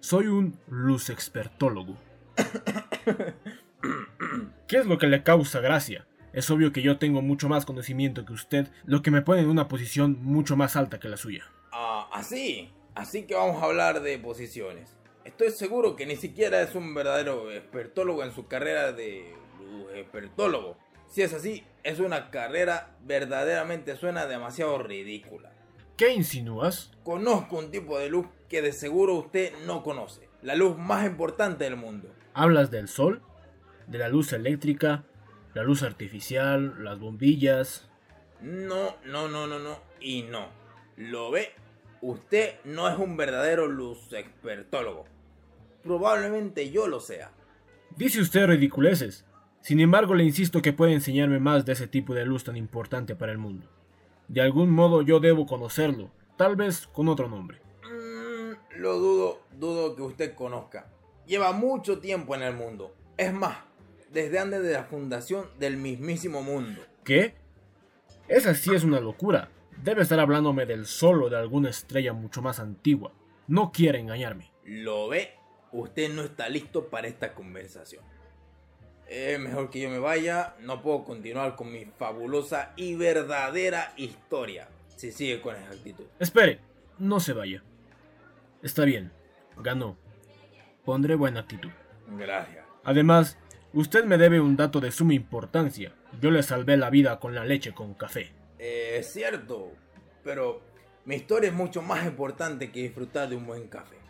Soy 0.00 0.26
un 0.26 0.58
luz 0.68 1.10
expertólogo. 1.10 1.96
¿Qué 4.68 4.78
es 4.78 4.86
lo 4.86 4.98
que 4.98 5.08
le 5.08 5.22
causa 5.22 5.60
gracia? 5.60 6.06
Es 6.32 6.50
obvio 6.50 6.72
que 6.72 6.82
yo 6.82 6.98
tengo 6.98 7.20
mucho 7.20 7.48
más 7.48 7.66
conocimiento 7.66 8.24
que 8.24 8.32
usted, 8.32 8.68
lo 8.84 9.02
que 9.02 9.10
me 9.10 9.22
pone 9.22 9.42
en 9.42 9.50
una 9.50 9.68
posición 9.68 10.18
mucho 10.22 10.56
más 10.56 10.76
alta 10.76 10.98
que 10.98 11.08
la 11.08 11.16
suya. 11.16 11.44
Ah, 11.72 12.08
así. 12.12 12.70
Así 12.94 13.24
que 13.24 13.34
vamos 13.34 13.62
a 13.62 13.66
hablar 13.66 14.02
de 14.02 14.18
posiciones. 14.18 14.96
Estoy 15.24 15.50
seguro 15.50 15.96
que 15.96 16.06
ni 16.06 16.16
siquiera 16.16 16.62
es 16.62 16.74
un 16.74 16.94
verdadero 16.94 17.50
expertólogo 17.50 18.24
en 18.24 18.32
su 18.32 18.48
carrera 18.48 18.92
de 18.92 19.34
expertólogo. 19.94 20.76
Si 21.08 21.22
es 21.22 21.32
así, 21.34 21.64
es 21.82 22.00
una 22.00 22.30
carrera 22.30 22.96
verdaderamente 23.04 23.96
suena 23.96 24.26
demasiado 24.26 24.78
ridícula. 24.78 25.52
¿Qué 25.96 26.12
insinúas? 26.12 26.90
Conozco 27.04 27.58
un 27.58 27.70
tipo 27.70 27.98
de 27.98 28.08
luz 28.08 28.26
que 28.48 28.62
de 28.62 28.72
seguro 28.72 29.14
usted 29.14 29.52
no 29.66 29.82
conoce. 29.82 30.28
La 30.42 30.54
luz 30.54 30.76
más 30.76 31.06
importante 31.06 31.64
del 31.64 31.76
mundo. 31.76 32.08
¿Hablas 32.34 32.70
del 32.70 32.88
sol? 32.88 33.22
¿De 33.86 33.98
la 33.98 34.08
luz 34.08 34.32
eléctrica? 34.32 35.04
¿La 35.54 35.62
luz 35.62 35.82
artificial? 35.82 36.82
¿Las 36.82 36.98
bombillas? 36.98 37.88
No, 38.40 38.96
no, 39.04 39.28
no, 39.28 39.46
no, 39.46 39.58
no. 39.58 39.78
Y 40.00 40.22
no. 40.22 40.48
¿Lo 40.96 41.30
ve? 41.30 41.50
Usted 42.00 42.54
no 42.64 42.88
es 42.88 42.98
un 42.98 43.16
verdadero 43.16 43.68
luz 43.68 44.12
expertólogo. 44.12 45.04
Probablemente 45.82 46.70
yo 46.70 46.88
lo 46.88 47.00
sea. 47.00 47.30
Dice 47.96 48.20
usted 48.20 48.46
ridiculeces. 48.46 49.24
Sin 49.62 49.80
embargo, 49.80 50.14
le 50.14 50.24
insisto 50.24 50.60
que 50.60 50.72
puede 50.72 50.92
enseñarme 50.92 51.38
más 51.38 51.64
de 51.64 51.72
ese 51.72 51.86
tipo 51.86 52.14
de 52.14 52.26
luz 52.26 52.44
tan 52.44 52.56
importante 52.56 53.14
para 53.14 53.32
el 53.32 53.38
mundo. 53.38 53.68
De 54.28 54.40
algún 54.40 54.70
modo 54.70 55.02
yo 55.02 55.20
debo 55.20 55.46
conocerlo, 55.46 56.10
tal 56.36 56.56
vez 56.56 56.88
con 56.88 57.08
otro 57.08 57.28
nombre. 57.28 57.60
Mm, 57.84 58.80
lo 58.80 58.98
dudo, 58.98 59.40
dudo 59.52 59.94
que 59.94 60.02
usted 60.02 60.34
conozca. 60.34 60.88
Lleva 61.26 61.52
mucho 61.52 62.00
tiempo 62.00 62.34
en 62.34 62.42
el 62.42 62.54
mundo. 62.54 62.94
Es 63.16 63.32
más, 63.32 63.58
desde 64.12 64.40
antes 64.40 64.62
de 64.62 64.72
la 64.72 64.84
fundación 64.84 65.46
del 65.58 65.76
mismísimo 65.76 66.42
mundo. 66.42 66.82
¿Qué? 67.04 67.34
Esa 68.26 68.54
sí 68.54 68.74
es 68.74 68.82
una 68.82 69.00
locura. 69.00 69.48
Debe 69.82 70.02
estar 70.02 70.18
hablándome 70.18 70.66
del 70.66 70.86
sol 70.86 71.22
o 71.22 71.30
de 71.30 71.36
alguna 71.36 71.70
estrella 71.70 72.12
mucho 72.12 72.42
más 72.42 72.58
antigua. 72.58 73.12
No 73.46 73.70
quiere 73.70 74.00
engañarme. 74.00 74.50
¿Lo 74.64 75.08
ve? 75.08 75.42
usted 75.72 76.12
no 76.12 76.22
está 76.22 76.48
listo 76.48 76.88
para 76.88 77.08
esta 77.08 77.34
conversación. 77.34 78.04
Es 79.12 79.38
mejor 79.38 79.68
que 79.68 79.78
yo 79.78 79.90
me 79.90 79.98
vaya, 79.98 80.54
no 80.60 80.80
puedo 80.80 81.04
continuar 81.04 81.54
con 81.54 81.70
mi 81.70 81.84
fabulosa 81.84 82.72
y 82.76 82.94
verdadera 82.94 83.92
historia 83.98 84.68
si 84.96 85.12
sigue 85.12 85.42
con 85.42 85.54
esa 85.54 85.70
actitud. 85.70 86.06
Espere, 86.18 86.60
no 86.98 87.20
se 87.20 87.34
vaya. 87.34 87.62
Está 88.62 88.86
bien, 88.86 89.12
ganó. 89.58 89.98
Pondré 90.86 91.14
buena 91.14 91.40
actitud. 91.40 91.68
Gracias. 92.16 92.64
Además, 92.84 93.36
usted 93.74 94.06
me 94.06 94.16
debe 94.16 94.40
un 94.40 94.56
dato 94.56 94.80
de 94.80 94.90
suma 94.90 95.12
importancia. 95.12 95.92
Yo 96.18 96.30
le 96.30 96.42
salvé 96.42 96.78
la 96.78 96.88
vida 96.88 97.20
con 97.20 97.34
la 97.34 97.44
leche 97.44 97.74
con 97.74 97.92
café. 97.92 98.32
Es 98.58 99.12
cierto, 99.12 99.72
pero 100.24 100.62
mi 101.04 101.16
historia 101.16 101.50
es 101.50 101.54
mucho 101.54 101.82
más 101.82 102.06
importante 102.06 102.72
que 102.72 102.80
disfrutar 102.80 103.28
de 103.28 103.36
un 103.36 103.44
buen 103.44 103.68
café. 103.68 104.01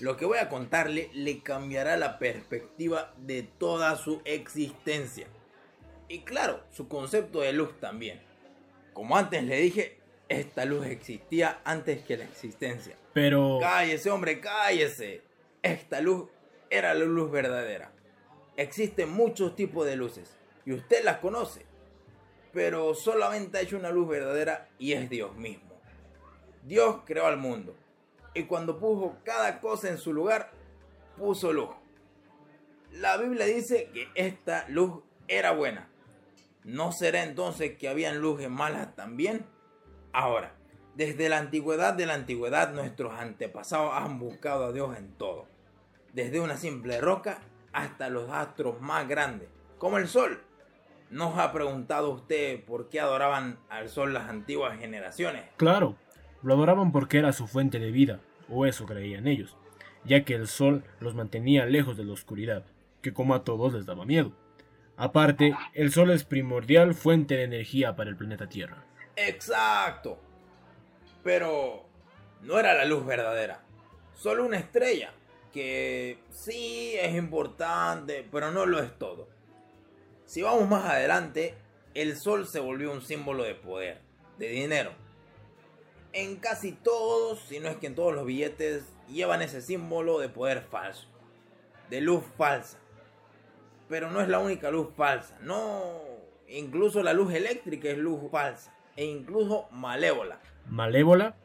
Lo 0.00 0.16
que 0.16 0.24
voy 0.24 0.38
a 0.38 0.48
contarle 0.48 1.10
le 1.12 1.40
cambiará 1.40 1.96
la 1.96 2.20
perspectiva 2.20 3.12
de 3.16 3.42
toda 3.42 3.96
su 3.96 4.22
existencia. 4.24 5.26
Y 6.06 6.20
claro, 6.20 6.62
su 6.70 6.86
concepto 6.86 7.40
de 7.40 7.52
luz 7.52 7.80
también. 7.80 8.20
Como 8.92 9.16
antes 9.16 9.42
le 9.42 9.56
dije, 9.56 9.98
esta 10.28 10.64
luz 10.64 10.86
existía 10.86 11.60
antes 11.64 12.04
que 12.04 12.16
la 12.16 12.24
existencia. 12.24 12.96
Pero... 13.12 13.58
Cállese, 13.60 14.10
hombre, 14.10 14.40
cállese. 14.40 15.22
Esta 15.62 16.00
luz 16.00 16.28
era 16.70 16.94
la 16.94 17.04
luz 17.04 17.30
verdadera. 17.32 17.90
Existen 18.56 19.10
muchos 19.10 19.56
tipos 19.56 19.84
de 19.84 19.96
luces 19.96 20.36
y 20.64 20.72
usted 20.72 21.02
las 21.02 21.18
conoce. 21.18 21.66
Pero 22.52 22.94
solamente 22.94 23.58
hay 23.58 23.74
una 23.74 23.90
luz 23.90 24.08
verdadera 24.08 24.68
y 24.78 24.92
es 24.92 25.10
Dios 25.10 25.34
mismo. 25.36 25.68
Dios 26.62 27.00
creó 27.04 27.26
al 27.26 27.36
mundo 27.36 27.74
y 28.38 28.44
cuando 28.44 28.78
puso 28.78 29.16
cada 29.24 29.60
cosa 29.60 29.88
en 29.88 29.98
su 29.98 30.12
lugar, 30.12 30.52
puso 31.16 31.52
luz. 31.52 31.70
La 32.92 33.16
Biblia 33.16 33.46
dice 33.46 33.90
que 33.92 34.08
esta 34.14 34.66
luz 34.68 35.02
era 35.26 35.52
buena. 35.52 35.88
¿No 36.64 36.92
será 36.92 37.22
entonces 37.22 37.76
que 37.76 37.88
habían 37.88 38.20
luces 38.20 38.48
malas 38.48 38.94
también? 38.94 39.44
Ahora, 40.12 40.54
desde 40.94 41.28
la 41.28 41.38
antigüedad 41.38 41.94
de 41.94 42.06
la 42.06 42.14
antigüedad 42.14 42.72
nuestros 42.72 43.12
antepasados 43.14 43.92
han 43.94 44.18
buscado 44.18 44.66
a 44.66 44.72
Dios 44.72 44.96
en 44.96 45.12
todo. 45.12 45.46
Desde 46.12 46.40
una 46.40 46.56
simple 46.56 47.00
roca 47.00 47.40
hasta 47.72 48.08
los 48.08 48.30
astros 48.30 48.80
más 48.80 49.06
grandes, 49.06 49.48
como 49.78 49.98
el 49.98 50.08
sol. 50.08 50.42
¿Nos 51.10 51.38
ha 51.38 51.52
preguntado 51.52 52.10
usted 52.10 52.64
por 52.64 52.88
qué 52.88 53.00
adoraban 53.00 53.58
al 53.70 53.88
sol 53.88 54.12
las 54.12 54.28
antiguas 54.28 54.78
generaciones? 54.78 55.44
Claro, 55.56 55.96
lo 56.42 56.54
adoraban 56.54 56.92
porque 56.92 57.18
era 57.18 57.32
su 57.32 57.46
fuente 57.46 57.78
de 57.78 57.90
vida, 57.90 58.20
o 58.48 58.66
eso 58.66 58.86
creían 58.86 59.26
ellos, 59.26 59.56
ya 60.04 60.24
que 60.24 60.34
el 60.34 60.46
sol 60.46 60.84
los 61.00 61.14
mantenía 61.14 61.66
lejos 61.66 61.96
de 61.96 62.04
la 62.04 62.12
oscuridad, 62.12 62.64
que 63.02 63.12
como 63.12 63.34
a 63.34 63.44
todos 63.44 63.72
les 63.72 63.86
daba 63.86 64.04
miedo. 64.04 64.32
Aparte, 64.96 65.54
el 65.74 65.92
sol 65.92 66.10
es 66.10 66.24
primordial 66.24 66.94
fuente 66.94 67.36
de 67.36 67.44
energía 67.44 67.94
para 67.94 68.10
el 68.10 68.16
planeta 68.16 68.48
Tierra. 68.48 68.84
Exacto. 69.14 70.18
Pero 71.22 71.84
no 72.42 72.58
era 72.58 72.74
la 72.74 72.84
luz 72.84 73.04
verdadera, 73.04 73.62
solo 74.14 74.44
una 74.44 74.58
estrella, 74.58 75.12
que 75.52 76.18
sí 76.30 76.94
es 77.00 77.14
importante, 77.14 78.26
pero 78.30 78.50
no 78.50 78.66
lo 78.66 78.80
es 78.80 78.96
todo. 78.98 79.28
Si 80.24 80.42
vamos 80.42 80.68
más 80.68 80.84
adelante, 80.84 81.54
el 81.94 82.16
sol 82.16 82.46
se 82.46 82.60
volvió 82.60 82.92
un 82.92 83.02
símbolo 83.02 83.44
de 83.44 83.54
poder, 83.54 84.00
de 84.38 84.48
dinero, 84.48 84.92
en 86.22 86.36
casi 86.36 86.72
todos, 86.72 87.38
si 87.40 87.60
no 87.60 87.68
es 87.68 87.76
que 87.76 87.86
en 87.86 87.94
todos 87.94 88.14
los 88.14 88.26
billetes, 88.26 88.84
llevan 89.08 89.42
ese 89.42 89.62
símbolo 89.62 90.18
de 90.18 90.28
poder 90.28 90.62
falso, 90.62 91.06
de 91.90 92.00
luz 92.00 92.24
falsa. 92.36 92.78
Pero 93.88 94.10
no 94.10 94.20
es 94.20 94.28
la 94.28 94.40
única 94.40 94.70
luz 94.70 94.88
falsa, 94.96 95.38
no. 95.42 96.02
Incluso 96.48 97.02
la 97.02 97.12
luz 97.12 97.32
eléctrica 97.32 97.88
es 97.88 97.98
luz 97.98 98.20
falsa, 98.30 98.74
e 98.96 99.04
incluso 99.04 99.68
malévola. 99.70 100.40
¿Malévola? 100.66 101.36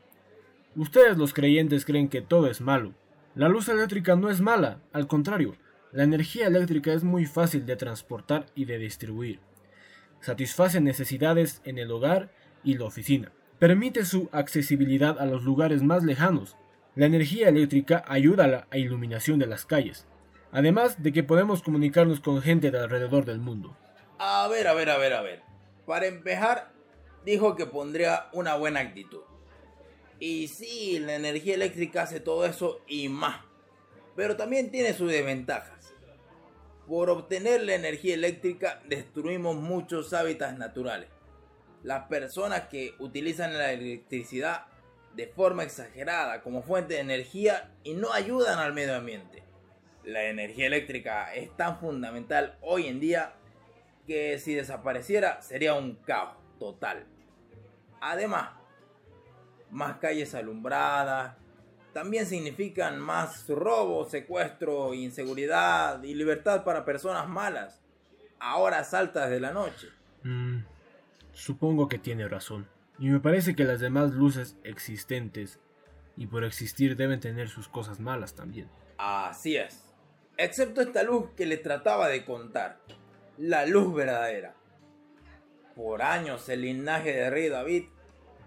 Ustedes 0.76 1.18
los 1.18 1.34
creyentes 1.34 1.86
creen 1.86 2.10
que 2.10 2.22
todo 2.22 2.48
es 2.48 2.60
malo. 2.60 2.94
La 3.36 3.50
luz 3.50 3.70
eléctrica 3.70 4.16
no 4.16 4.30
es 4.30 4.42
mala, 4.42 4.82
al 4.92 5.08
contrario, 5.08 5.56
la 5.92 6.04
energía 6.04 6.48
eléctrica 6.48 6.94
es 6.94 7.04
muy 7.04 7.26
fácil 7.26 7.66
de 7.66 7.76
transportar 7.76 8.48
y 8.56 8.66
de 8.66 8.80
distribuir. 8.80 9.40
Satisface 10.22 10.82
necesidades 10.82 11.62
en 11.64 11.78
el 11.78 11.92
hogar 11.92 12.32
y 12.64 12.78
la 12.78 12.86
oficina 12.86 13.32
permite 13.64 14.04
su 14.04 14.28
accesibilidad 14.34 15.18
a 15.22 15.26
los 15.26 15.44
lugares 15.44 15.82
más 15.82 16.04
lejanos. 16.04 16.58
La 16.96 17.06
energía 17.06 17.48
eléctrica 17.48 18.04
ayuda 18.10 18.44
a 18.44 18.48
la 18.48 18.68
iluminación 18.74 19.40
de 19.40 19.48
las 19.48 19.66
calles, 19.66 20.06
además 20.52 21.02
de 21.02 21.14
que 21.14 21.24
podemos 21.24 21.64
comunicarnos 21.64 22.20
con 22.20 22.42
gente 22.42 22.72
de 22.72 22.80
alrededor 22.80 23.24
del 23.24 23.40
mundo. 23.40 23.78
A 24.20 24.50
ver, 24.50 24.68
a 24.68 24.74
ver, 24.74 24.90
a 24.90 24.98
ver, 24.98 25.14
a 25.14 25.22
ver. 25.22 25.44
Para 25.86 26.08
empezar, 26.08 26.74
dijo 27.24 27.56
que 27.56 27.66
pondría 27.66 28.28
una 28.34 28.56
buena 28.56 28.82
actitud. 28.82 29.22
Y 30.20 30.50
sí, 30.50 31.00
la 31.00 31.16
energía 31.16 31.56
eléctrica 31.56 32.04
hace 32.04 32.20
todo 32.20 32.46
eso 32.46 32.82
y 32.86 33.08
más. 33.08 33.46
Pero 34.18 34.36
también 34.36 34.72
tiene 34.72 34.92
sus 34.92 35.10
desventajas. 35.10 35.94
Por 36.86 37.10
obtener 37.10 37.64
la 37.64 37.76
energía 37.76 38.16
eléctrica 38.16 38.84
destruimos 38.90 39.56
muchos 39.56 40.12
hábitats 40.12 40.58
naturales 40.58 41.08
las 41.84 42.08
personas 42.08 42.68
que 42.70 42.96
utilizan 43.00 43.58
la 43.58 43.74
electricidad 43.74 44.66
de 45.16 45.28
forma 45.28 45.64
exagerada 45.64 46.42
como 46.42 46.64
fuente 46.64 46.96
de 46.96 47.02
energía 47.02 47.72
y 47.84 47.94
no 47.94 48.14
ayudan 48.14 48.60
al 48.60 48.74
medio 48.74 48.96
ambiente. 48.96 49.44
La 50.04 50.24
energía 50.24 50.68
eléctrica 50.68 51.34
es 51.34 51.56
tan 51.56 51.80
fundamental 51.80 52.58
hoy 52.62 52.88
en 52.88 53.00
día 53.00 53.34
que 54.08 54.40
si 54.40 54.54
desapareciera 54.54 55.42
sería 55.42 55.76
un 55.76 55.96
caos 55.96 56.36
total. 56.60 57.06
Además, 58.02 58.52
más 59.70 59.98
calles 59.98 60.36
alumbradas 60.36 61.38
también 61.94 62.26
significan 62.26 63.00
más 63.00 63.48
robo, 63.48 64.10
secuestro, 64.10 64.94
inseguridad 64.94 66.02
y 66.04 66.16
libertad 66.16 66.64
para 66.64 66.86
personas 66.86 67.30
malas 67.30 67.84
a 68.40 68.58
horas 68.58 68.94
altas 68.94 69.30
de 69.30 69.40
la 69.40 69.54
noche. 69.54 69.88
Mm, 70.24 70.60
Supongo 71.34 71.90
que 71.90 71.98
tiene 71.98 72.28
razón, 72.28 72.68
y 73.00 73.10
me 73.10 73.20
parece 73.20 73.56
que 73.56 73.64
las 73.64 73.80
demás 73.80 74.12
luces 74.12 74.56
existentes 74.64 75.60
y 76.16 76.28
por 76.28 76.44
existir 76.44 76.96
deben 76.96 77.20
tener 77.20 77.50
sus 77.50 77.68
cosas 77.68 78.00
malas 78.00 78.36
también. 78.36 78.70
Así 78.98 79.58
es, 79.58 79.84
excepto 80.38 80.82
esta 80.82 81.04
luz 81.04 81.32
que 81.36 81.48
le 81.48 81.58
trataba 81.58 82.08
de 82.08 82.24
contar, 82.24 82.80
la 83.38 83.66
luz 83.66 83.94
verdadera. 83.94 84.56
Por 85.76 86.04
años 86.04 86.48
el 86.50 86.62
linaje 86.62 87.14
de 87.14 87.30
rey 87.32 87.50
David 87.50 87.86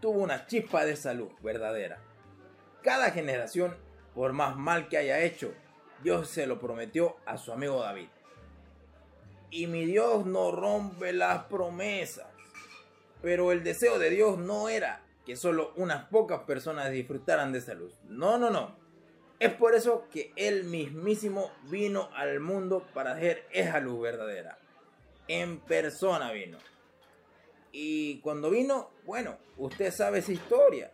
tuvo 0.01 0.21
una 0.21 0.47
chispa 0.47 0.85
de 0.85 0.93
esa 0.93 1.13
luz 1.13 1.33
verdadera. 1.43 1.99
Cada 2.83 3.11
generación, 3.11 3.77
por 4.15 4.33
más 4.33 4.57
mal 4.57 4.89
que 4.89 4.97
haya 4.97 5.21
hecho, 5.21 5.53
Dios 6.05 6.29
se 6.29 6.47
lo 6.47 6.61
prometió 6.61 7.17
a 7.27 7.37
su 7.37 7.53
amigo 7.53 7.81
David. 7.81 8.09
Y 9.51 9.67
mi 9.67 9.87
Dios 9.87 10.25
no 10.25 10.53
rompe 10.53 11.13
las 11.13 11.45
promesas. 11.45 12.36
Pero 13.23 13.53
el 13.53 13.63
deseo 13.65 13.99
de 13.99 14.11
Dios 14.11 14.39
no 14.39 14.69
era 14.69 15.03
que 15.25 15.37
solo 15.37 15.73
unas 15.77 16.05
pocas 16.07 16.43
personas 16.45 16.91
disfrutaran 16.91 17.53
de 17.53 17.59
esa 17.59 17.75
luz. 17.75 17.93
No, 18.05 18.39
no, 18.39 18.51
no. 18.51 18.77
Es 19.39 19.53
por 19.53 19.75
eso 19.75 20.07
que 20.11 20.33
Él 20.37 20.65
mismísimo 20.65 21.51
vino 21.65 22.09
al 22.15 22.41
mundo 22.41 22.87
para 22.95 23.13
hacer 23.13 23.45
esa 23.51 23.81
luz 23.81 24.01
verdadera. 24.01 24.59
En 25.29 25.59
persona 25.59 26.33
vino. 26.33 26.59
Y 27.73 28.21
cuando 28.21 28.51
vino, 28.51 28.91
bueno, 29.05 29.37
usted 29.59 29.93
sabe 29.93 30.21
esa 30.21 30.33
historia. 30.33 30.93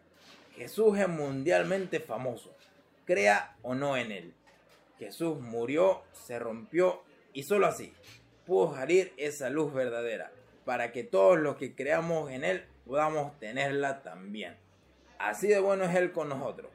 Jesús 0.56 0.98
es 0.98 1.08
mundialmente 1.08 2.00
famoso, 2.00 2.54
crea 3.04 3.56
o 3.62 3.74
no 3.74 3.96
en 3.96 4.12
Él. 4.12 4.34
Jesús 4.98 5.38
murió, 5.40 6.02
se 6.12 6.38
rompió 6.38 7.02
y 7.32 7.42
solo 7.44 7.66
así 7.66 7.92
pudo 8.46 8.74
salir 8.74 9.12
esa 9.16 9.50
luz 9.50 9.72
verdadera 9.72 10.32
para 10.64 10.92
que 10.92 11.04
todos 11.04 11.38
los 11.38 11.56
que 11.56 11.74
creamos 11.74 12.30
en 12.30 12.44
Él 12.44 12.64
podamos 12.84 13.38
tenerla 13.38 14.02
también. 14.02 14.56
Así 15.18 15.48
de 15.48 15.60
bueno 15.60 15.84
es 15.84 15.94
Él 15.94 16.12
con 16.12 16.28
nosotros. 16.28 16.70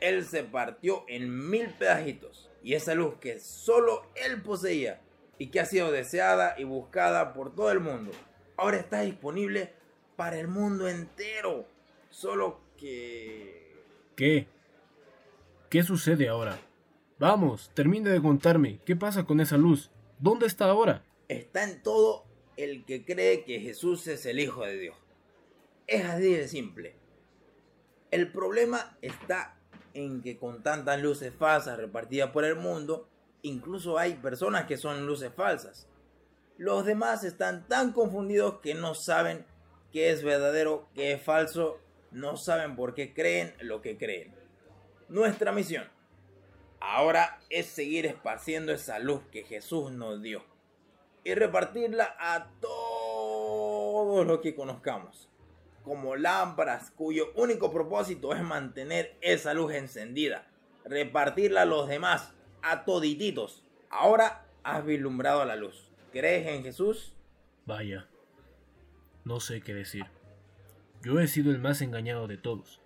Él 0.00 0.24
se 0.24 0.44
partió 0.44 1.04
en 1.08 1.50
mil 1.50 1.70
pedacitos 1.70 2.50
y 2.62 2.74
esa 2.74 2.94
luz 2.94 3.14
que 3.20 3.40
solo 3.40 4.06
Él 4.14 4.42
poseía 4.42 5.00
y 5.38 5.48
que 5.48 5.60
ha 5.60 5.66
sido 5.66 5.90
deseada 5.90 6.54
y 6.58 6.64
buscada 6.64 7.32
por 7.32 7.54
todo 7.54 7.70
el 7.70 7.80
mundo, 7.80 8.12
ahora 8.56 8.78
está 8.78 9.00
disponible 9.00 9.72
para 10.16 10.38
el 10.38 10.48
mundo 10.48 10.88
entero. 10.88 11.66
Solo 12.10 12.60
que... 12.76 13.82
¿Qué? 14.16 14.46
¿Qué 15.68 15.82
sucede 15.82 16.28
ahora? 16.28 16.58
Vamos, 17.18 17.70
termine 17.74 18.10
de 18.10 18.22
contarme, 18.22 18.80
¿qué 18.84 18.96
pasa 18.96 19.24
con 19.24 19.40
esa 19.40 19.56
luz? 19.56 19.90
¿Dónde 20.18 20.46
está 20.46 20.66
ahora? 20.66 21.02
Está 21.28 21.64
en 21.64 21.82
todo 21.82 22.24
el 22.56 22.84
que 22.84 23.04
cree 23.04 23.44
que 23.44 23.60
Jesús 23.60 24.06
es 24.06 24.26
el 24.26 24.38
Hijo 24.38 24.64
de 24.64 24.76
Dios. 24.76 24.96
Es 25.86 26.04
así 26.04 26.32
de 26.32 26.48
simple. 26.48 26.94
El 28.10 28.30
problema 28.30 28.96
está 29.02 29.58
en 29.92 30.22
que 30.22 30.38
con 30.38 30.62
tantas 30.62 31.00
luces 31.00 31.32
falsas 31.38 31.78
repartidas 31.78 32.30
por 32.30 32.44
el 32.44 32.56
mundo, 32.56 33.08
incluso 33.42 33.98
hay 33.98 34.14
personas 34.14 34.66
que 34.66 34.76
son 34.76 35.06
luces 35.06 35.32
falsas. 35.34 35.88
Los 36.56 36.84
demás 36.84 37.24
están 37.24 37.66
tan 37.66 37.92
confundidos 37.92 38.60
que 38.60 38.74
no 38.74 38.94
saben 38.94 39.44
qué 39.92 40.10
es 40.10 40.22
verdadero, 40.22 40.88
qué 40.94 41.12
es 41.12 41.22
falso, 41.22 41.80
no 42.10 42.36
saben 42.36 42.76
por 42.76 42.94
qué 42.94 43.12
creen 43.12 43.54
lo 43.60 43.82
que 43.82 43.96
creen. 43.98 44.34
Nuestra 45.08 45.52
misión 45.52 45.84
ahora 46.80 47.40
es 47.50 47.66
seguir 47.66 48.06
esparciendo 48.06 48.72
esa 48.72 48.98
luz 48.98 49.22
que 49.32 49.42
Jesús 49.44 49.90
nos 49.90 50.22
dio 50.22 50.53
y 51.24 51.34
repartirla 51.34 52.14
a 52.18 52.50
todos 52.60 54.26
los 54.26 54.40
que 54.40 54.54
conozcamos, 54.54 55.28
como 55.82 56.16
lámparas 56.16 56.90
cuyo 56.90 57.32
único 57.34 57.72
propósito 57.72 58.34
es 58.34 58.42
mantener 58.42 59.16
esa 59.22 59.54
luz 59.54 59.72
encendida, 59.72 60.46
repartirla 60.84 61.62
a 61.62 61.66
los 61.66 61.88
demás, 61.88 62.32
a 62.62 62.84
todititos. 62.84 63.64
Ahora 63.90 64.46
has 64.62 64.84
vislumbrado 64.84 65.44
la 65.44 65.56
luz. 65.56 65.90
¿Crees 66.12 66.46
en 66.46 66.62
Jesús? 66.62 67.14
Vaya, 67.66 68.06
no 69.24 69.40
sé 69.40 69.62
qué 69.62 69.74
decir. 69.74 70.04
Yo 71.02 71.20
he 71.20 71.26
sido 71.26 71.50
el 71.50 71.58
más 71.58 71.80
engañado 71.82 72.28
de 72.28 72.36
todos. 72.36 72.80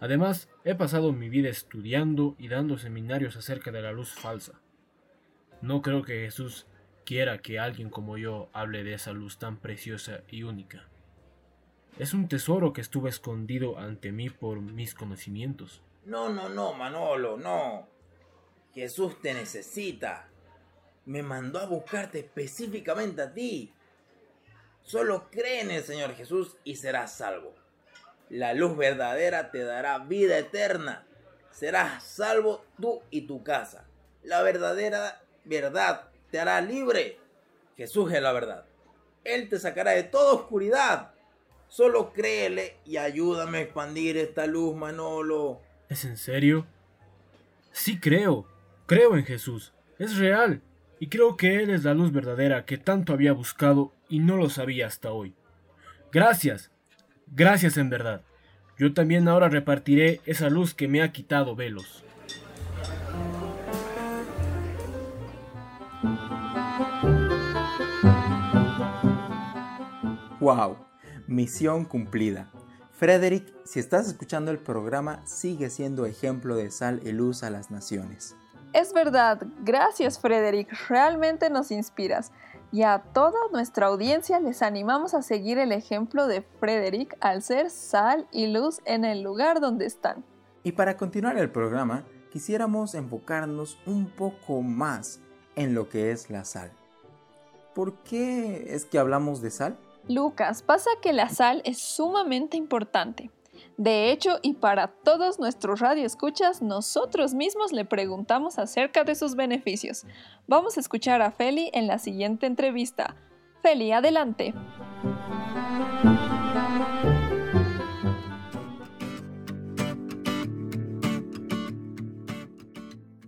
Además, 0.00 0.48
he 0.64 0.74
pasado 0.74 1.12
mi 1.12 1.28
vida 1.28 1.48
estudiando 1.48 2.34
y 2.38 2.48
dando 2.48 2.78
seminarios 2.78 3.36
acerca 3.36 3.70
de 3.70 3.82
la 3.82 3.92
luz 3.92 4.12
falsa. 4.12 4.60
No 5.60 5.82
creo 5.82 6.02
que 6.02 6.24
Jesús 6.24 6.66
quiera 7.10 7.42
que 7.42 7.58
alguien 7.58 7.90
como 7.90 8.18
yo 8.18 8.50
hable 8.52 8.84
de 8.84 8.94
esa 8.94 9.10
luz 9.10 9.36
tan 9.36 9.56
preciosa 9.56 10.20
y 10.28 10.44
única. 10.44 10.86
Es 11.98 12.14
un 12.14 12.28
tesoro 12.28 12.72
que 12.72 12.80
estuvo 12.80 13.08
escondido 13.08 13.80
ante 13.80 14.12
mí 14.12 14.30
por 14.30 14.60
mis 14.60 14.94
conocimientos. 14.94 15.82
No, 16.04 16.28
no, 16.28 16.48
no, 16.48 16.72
Manolo, 16.72 17.36
no. 17.36 17.88
Jesús 18.74 19.20
te 19.20 19.34
necesita. 19.34 20.28
Me 21.04 21.24
mandó 21.24 21.58
a 21.58 21.66
buscarte 21.66 22.20
específicamente 22.20 23.22
a 23.22 23.34
ti. 23.34 23.74
Solo 24.82 25.32
cree 25.32 25.62
en 25.62 25.72
el 25.72 25.82
Señor 25.82 26.14
Jesús 26.14 26.58
y 26.62 26.76
serás 26.76 27.16
salvo. 27.16 27.56
La 28.28 28.54
luz 28.54 28.76
verdadera 28.76 29.50
te 29.50 29.64
dará 29.64 29.98
vida 29.98 30.38
eterna. 30.38 31.04
Serás 31.50 32.04
salvo 32.04 32.64
tú 32.80 33.02
y 33.10 33.22
tu 33.22 33.42
casa. 33.42 33.88
La 34.22 34.42
verdadera 34.42 35.24
verdad 35.44 36.09
te 36.30 36.38
hará 36.38 36.60
libre. 36.60 37.18
Jesús 37.76 38.12
es 38.12 38.22
la 38.22 38.32
verdad. 38.32 38.64
Él 39.24 39.48
te 39.48 39.58
sacará 39.58 39.92
de 39.92 40.04
toda 40.04 40.34
oscuridad. 40.34 41.12
Solo 41.68 42.12
créele 42.12 42.76
y 42.84 42.96
ayúdame 42.96 43.58
a 43.58 43.60
expandir 43.62 44.16
esta 44.16 44.46
luz, 44.46 44.74
Manolo. 44.74 45.60
¿Es 45.88 46.04
en 46.04 46.16
serio? 46.16 46.66
Sí 47.72 47.98
creo. 47.98 48.46
Creo 48.86 49.16
en 49.16 49.24
Jesús. 49.24 49.72
Es 49.98 50.16
real. 50.16 50.62
Y 50.98 51.08
creo 51.08 51.36
que 51.36 51.62
Él 51.62 51.70
es 51.70 51.84
la 51.84 51.94
luz 51.94 52.12
verdadera 52.12 52.66
que 52.66 52.76
tanto 52.76 53.12
había 53.12 53.32
buscado 53.32 53.92
y 54.08 54.18
no 54.18 54.36
lo 54.36 54.50
sabía 54.50 54.86
hasta 54.86 55.12
hoy. 55.12 55.34
Gracias. 56.12 56.70
Gracias 57.28 57.76
en 57.76 57.88
verdad. 57.88 58.22
Yo 58.76 58.92
también 58.92 59.28
ahora 59.28 59.48
repartiré 59.48 60.20
esa 60.26 60.50
luz 60.50 60.74
que 60.74 60.88
me 60.88 61.02
ha 61.02 61.12
quitado 61.12 61.54
velos. 61.54 62.04
¡Wow! 70.40 70.78
Misión 71.26 71.84
cumplida. 71.84 72.50
Frederick, 72.92 73.46
si 73.64 73.78
estás 73.78 74.08
escuchando 74.08 74.50
el 74.50 74.58
programa, 74.58 75.20
sigue 75.26 75.70
siendo 75.70 76.06
ejemplo 76.06 76.56
de 76.56 76.70
sal 76.70 77.00
y 77.04 77.12
luz 77.12 77.42
a 77.42 77.50
las 77.50 77.70
naciones. 77.70 78.36
Es 78.72 78.92
verdad, 78.92 79.42
gracias 79.62 80.18
Frederick, 80.18 80.70
realmente 80.88 81.50
nos 81.50 81.70
inspiras 81.70 82.32
y 82.72 82.82
a 82.84 83.02
toda 83.12 83.38
nuestra 83.52 83.88
audiencia 83.88 84.38
les 84.38 84.62
animamos 84.62 85.12
a 85.12 85.22
seguir 85.22 85.58
el 85.58 85.72
ejemplo 85.72 86.26
de 86.26 86.42
Frederick 86.42 87.16
al 87.20 87.42
ser 87.42 87.68
sal 87.68 88.28
y 88.32 88.46
luz 88.46 88.80
en 88.84 89.04
el 89.04 89.22
lugar 89.22 89.60
donde 89.60 89.86
están. 89.86 90.24
Y 90.62 90.72
para 90.72 90.96
continuar 90.96 91.36
el 91.36 91.50
programa, 91.50 92.04
quisiéramos 92.30 92.94
enfocarnos 92.94 93.78
un 93.86 94.08
poco 94.08 94.62
más 94.62 95.20
en 95.56 95.74
lo 95.74 95.88
que 95.88 96.12
es 96.12 96.30
la 96.30 96.44
sal. 96.44 96.70
¿Por 97.74 97.94
qué 98.04 98.74
es 98.74 98.84
que 98.84 98.98
hablamos 98.98 99.42
de 99.42 99.50
sal? 99.50 99.78
Lucas, 100.08 100.62
pasa 100.62 100.90
que 101.02 101.12
la 101.12 101.28
sal 101.28 101.62
es 101.64 101.78
sumamente 101.78 102.56
importante. 102.56 103.30
De 103.76 104.10
hecho, 104.10 104.38
y 104.42 104.54
para 104.54 104.88
todos 104.88 105.38
nuestros 105.38 105.80
radioescuchas, 105.80 106.60
nosotros 106.60 107.34
mismos 107.34 107.72
le 107.72 107.84
preguntamos 107.84 108.58
acerca 108.58 109.04
de 109.04 109.14
sus 109.14 109.36
beneficios. 109.36 110.04
Vamos 110.46 110.76
a 110.76 110.80
escuchar 110.80 111.22
a 111.22 111.30
Feli 111.30 111.70
en 111.72 111.86
la 111.86 111.98
siguiente 111.98 112.46
entrevista. 112.46 113.16
Feli, 113.62 113.92
adelante. 113.92 114.54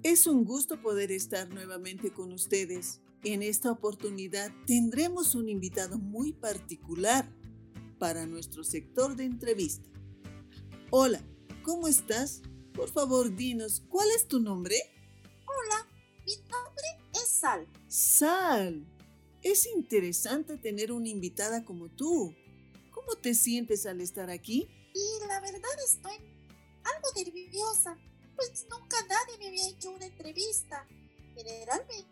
Es 0.02 0.26
un 0.26 0.44
gusto 0.44 0.80
poder 0.82 1.12
estar 1.12 1.48
nuevamente 1.48 2.12
con 2.12 2.32
ustedes. 2.32 3.00
En 3.24 3.44
esta 3.44 3.70
oportunidad 3.70 4.50
tendremos 4.66 5.36
un 5.36 5.48
invitado 5.48 5.96
muy 5.96 6.32
particular 6.32 7.32
para 8.00 8.26
nuestro 8.26 8.64
sector 8.64 9.14
de 9.14 9.22
entrevista. 9.22 9.88
Hola, 10.90 11.22
¿cómo 11.62 11.86
estás? 11.86 12.42
Por 12.74 12.90
favor, 12.90 13.32
dinos, 13.36 13.84
¿cuál 13.88 14.08
es 14.16 14.26
tu 14.26 14.40
nombre? 14.40 14.74
Hola, 15.46 15.88
mi 16.26 16.34
nombre 16.50 16.84
es 17.12 17.28
Sal. 17.28 17.68
Sal. 17.86 18.84
Es 19.40 19.68
interesante 19.68 20.58
tener 20.58 20.90
una 20.90 21.08
invitada 21.08 21.64
como 21.64 21.90
tú. 21.90 22.34
¿Cómo 22.90 23.14
te 23.14 23.34
sientes 23.34 23.86
al 23.86 24.00
estar 24.00 24.30
aquí? 24.30 24.66
Y 24.94 25.26
la 25.28 25.40
verdad 25.40 25.70
estoy 25.86 26.14
algo 26.82 27.08
nerviosa, 27.14 27.96
pues 28.34 28.66
nunca 28.68 28.96
nadie 29.08 29.38
me 29.38 29.46
había 29.46 29.68
hecho 29.68 29.92
una 29.92 30.06
entrevista. 30.06 30.88
Generalmente 31.36 31.94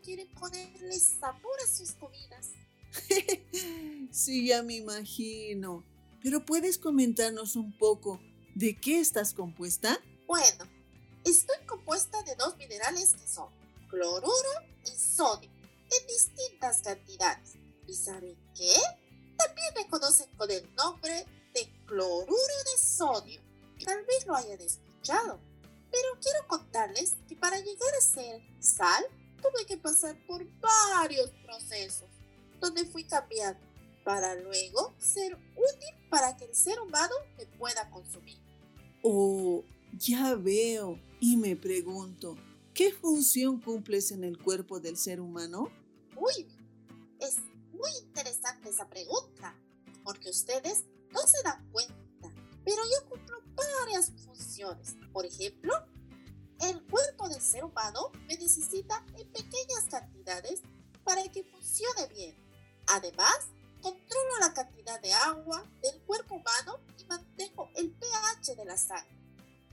quieren 0.00 0.28
ponerle 0.28 0.98
sabor 0.98 1.58
a 1.64 1.66
sus 1.66 1.92
comidas. 1.92 2.50
sí, 4.10 4.48
ya 4.48 4.62
me 4.62 4.74
imagino. 4.76 5.84
Pero 6.22 6.44
¿puedes 6.44 6.78
comentarnos 6.78 7.56
un 7.56 7.76
poco 7.76 8.20
de 8.54 8.78
qué 8.80 9.00
estás 9.00 9.34
compuesta? 9.34 10.00
Bueno, 10.26 10.64
estoy 11.24 11.56
compuesta 11.66 12.22
de 12.22 12.34
dos 12.36 12.56
minerales 12.56 13.14
que 13.14 13.28
son 13.28 13.48
cloruro 13.88 14.50
y 14.84 14.98
sodio, 14.98 15.50
en 15.50 16.06
distintas 16.06 16.82
cantidades. 16.82 17.54
¿Y 17.86 17.94
saben 17.94 18.36
qué? 18.56 18.74
También 19.36 19.68
me 19.76 19.88
conocen 19.88 20.28
con 20.36 20.50
el 20.50 20.74
nombre 20.74 21.26
de 21.54 21.84
cloruro 21.86 22.34
de 22.72 22.82
sodio. 22.82 23.40
Tal 23.84 24.04
vez 24.04 24.26
lo 24.26 24.34
hayan 24.34 24.60
escuchado. 24.60 25.38
Pero 25.90 26.08
quiero 26.20 26.46
contarles 26.48 27.16
que 27.28 27.36
para 27.36 27.58
llegar 27.58 27.94
a 27.96 28.00
ser 28.00 28.42
sal, 28.60 29.04
tuve 29.50 29.66
que 29.66 29.76
pasar 29.76 30.16
por 30.26 30.44
varios 30.60 31.30
procesos, 31.44 32.08
donde 32.60 32.84
fui 32.84 33.04
cambiando 33.04 33.60
para 34.04 34.34
luego 34.36 34.94
ser 34.98 35.34
útil 35.34 36.08
para 36.08 36.36
que 36.36 36.44
el 36.44 36.54
ser 36.54 36.80
humano 36.80 37.14
me 37.36 37.46
pueda 37.58 37.90
consumir. 37.90 38.38
Oh, 39.02 39.64
ya 39.98 40.34
veo. 40.34 41.00
Y 41.20 41.36
me 41.36 41.56
pregunto, 41.56 42.36
¿qué 42.72 42.92
función 42.92 43.60
cumples 43.60 44.12
en 44.12 44.22
el 44.22 44.38
cuerpo 44.38 44.80
del 44.80 44.96
ser 44.96 45.20
humano? 45.20 45.70
Uy, 46.16 46.46
es 47.20 47.38
muy 47.72 47.90
interesante 48.02 48.68
esa 48.68 48.88
pregunta, 48.88 49.56
porque 50.04 50.30
ustedes 50.30 50.84
no 51.10 51.20
se 51.26 51.42
dan 51.42 51.68
cuenta, 51.72 51.94
pero 52.64 52.82
yo 52.84 53.08
cumplo 53.08 53.38
varias 53.56 54.12
funciones. 54.24 54.96
Por 55.12 55.26
ejemplo, 55.26 55.72
el 56.60 56.82
cuerpo 56.84 57.28
del 57.28 57.40
ser 57.40 57.64
humano 57.64 58.10
me 58.26 58.36
necesita 58.36 59.04
en 59.16 59.30
pequeñas 59.32 59.84
cantidades 59.90 60.62
para 61.04 61.22
que 61.24 61.44
funcione 61.44 62.06
bien. 62.08 62.36
Además, 62.88 63.48
Controlo 63.86 64.38
la 64.40 64.52
cantidad 64.52 65.00
de 65.00 65.12
agua 65.12 65.64
del 65.80 66.00
cuerpo 66.02 66.34
humano 66.34 66.80
y 66.98 67.04
mantengo 67.04 67.70
el 67.76 67.92
pH 67.92 68.56
de 68.56 68.64
la 68.64 68.76
sangre. 68.76 69.16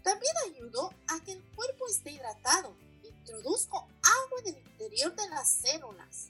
También 0.04 0.34
ayudo 0.46 0.94
a 1.08 1.20
que 1.22 1.32
el 1.32 1.44
cuerpo 1.56 1.88
esté 1.88 2.12
hidratado. 2.12 2.76
Introduzco 3.02 3.78
agua 3.78 4.42
en 4.46 4.56
el 4.56 4.68
interior 4.68 5.16
de 5.16 5.30
las 5.30 5.50
células. 5.50 6.28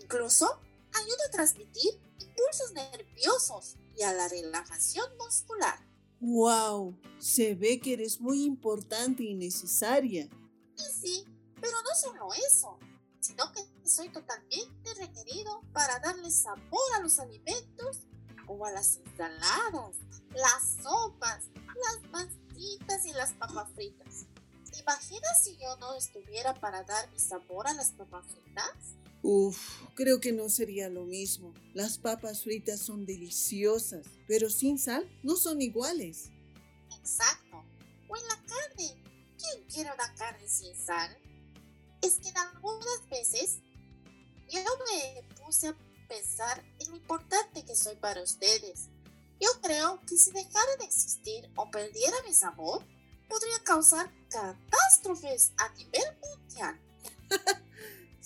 Incluso 0.00 0.58
ayudo 0.94 1.18
a 1.26 1.30
transmitir 1.30 2.00
impulsos 2.18 2.72
nerviosos 2.72 3.76
y 3.94 4.02
a 4.04 4.14
la 4.14 4.26
relajación 4.28 5.06
muscular. 5.18 5.78
¡Wow! 6.20 6.98
Se 7.18 7.54
ve 7.54 7.80
que 7.80 7.92
eres 7.92 8.20
muy 8.20 8.44
importante 8.44 9.22
y 9.22 9.34
necesaria. 9.34 10.28
Y 10.76 10.82
sí, 10.82 11.24
pero 11.60 11.76
no 11.82 11.94
solo 11.94 12.28
eso, 12.34 12.78
sino 13.20 13.52
que 13.52 13.60
soy 13.88 14.08
totalmente 14.10 14.94
requerido 14.94 15.62
para 15.72 15.98
darle 16.00 16.30
sabor 16.30 16.94
a 16.96 17.02
los 17.02 17.18
alimentos 17.18 18.00
como 18.46 18.66
a 18.66 18.72
las 18.72 18.96
ensaladas, 18.96 19.96
las 20.30 20.82
sopas, 20.82 21.44
las 21.54 22.28
fritas 22.52 23.06
y 23.06 23.12
las 23.12 23.32
papas 23.34 23.70
fritas. 23.74 24.26
¿Te 24.70 24.80
imaginas 24.80 25.44
si 25.44 25.56
yo 25.56 25.76
no 25.76 25.94
estuviera 25.94 26.54
para 26.58 26.82
dar 26.82 27.10
mi 27.12 27.18
sabor 27.18 27.68
a 27.68 27.74
las 27.74 27.92
papas 27.92 28.26
fritas? 28.26 28.97
Uf, 29.22 29.82
creo 29.94 30.20
que 30.20 30.32
no 30.32 30.48
sería 30.48 30.88
lo 30.88 31.04
mismo. 31.04 31.52
Las 31.74 31.98
papas 31.98 32.44
fritas 32.44 32.80
son 32.80 33.04
deliciosas, 33.04 34.06
pero 34.26 34.48
sin 34.48 34.78
sal 34.78 35.08
no 35.22 35.36
son 35.36 35.60
iguales. 35.60 36.30
Exacto. 36.96 37.64
O 38.08 38.16
en 38.16 38.28
la 38.28 38.44
carne. 38.46 39.02
¿Quién 39.38 39.64
quiere 39.72 39.90
una 39.92 40.14
carne 40.14 40.48
sin 40.48 40.74
sal? 40.76 41.16
Es 42.02 42.18
que 42.18 42.28
en 42.28 42.38
algunas 42.38 43.08
veces 43.10 43.58
yo 44.50 44.60
me 44.90 45.22
puse 45.44 45.68
a 45.68 45.76
pensar 46.08 46.64
en 46.80 46.90
lo 46.90 46.96
importante 46.96 47.64
que 47.64 47.76
soy 47.76 47.96
para 47.96 48.22
ustedes. 48.22 48.88
Yo 49.40 49.48
creo 49.62 50.00
que 50.06 50.16
si 50.16 50.32
dejara 50.32 50.76
de 50.78 50.84
existir 50.84 51.50
o 51.56 51.70
perdiera 51.70 52.16
mi 52.26 52.34
sabor, 52.34 52.84
podría 53.28 53.62
causar 53.64 54.10
catástrofes 54.30 55.52
a 55.58 55.68
nivel 55.74 56.18
mundial. 56.20 56.80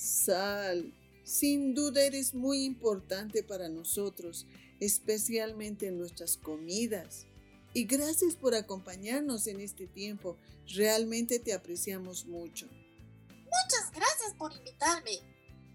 Sal, 0.03 0.93
sin 1.23 1.75
duda 1.75 2.03
eres 2.03 2.35
muy 2.35 2.65
importante 2.65 3.45
para 3.45 3.69
nosotros, 3.69 4.49
especialmente 4.81 5.87
en 5.87 5.97
nuestras 5.97 6.37
comidas. 6.37 7.27
Y 7.73 7.85
gracias 7.85 8.35
por 8.35 8.57
acompañarnos 8.57 9.47
en 9.47 9.61
este 9.61 9.87
tiempo. 9.87 10.37
Realmente 10.67 11.39
te 11.39 11.53
apreciamos 11.53 12.27
mucho. 12.27 12.67
Muchas 13.29 13.93
gracias 13.95 14.35
por 14.37 14.53
invitarme. 14.53 15.21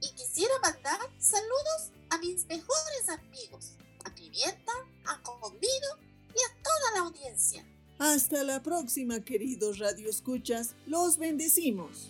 Y 0.02 0.14
quisiera 0.14 0.60
mandar 0.62 1.00
saludos 1.20 1.94
a 2.10 2.18
mis 2.18 2.46
mejores 2.48 3.08
amigos, 3.08 3.78
a 4.04 4.14
Pimienta, 4.14 4.74
a 5.06 5.24
Convido 5.24 6.00
y 6.36 6.40
a 6.40 6.64
toda 6.64 6.92
la 6.96 7.00
audiencia. 7.08 7.66
Hasta 7.98 8.44
la 8.44 8.62
próxima, 8.62 9.22
queridos 9.22 9.80
Radio 9.80 10.10
Escuchas. 10.10 10.76
Los 10.86 11.18
bendecimos. 11.18 12.10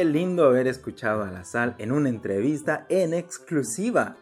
Qué 0.00 0.06
lindo 0.06 0.46
haber 0.46 0.66
escuchado 0.66 1.24
a 1.24 1.30
la 1.30 1.44
sal 1.44 1.74
en 1.76 1.92
una 1.92 2.08
entrevista 2.08 2.86
en 2.88 3.12
exclusiva. 3.12 4.16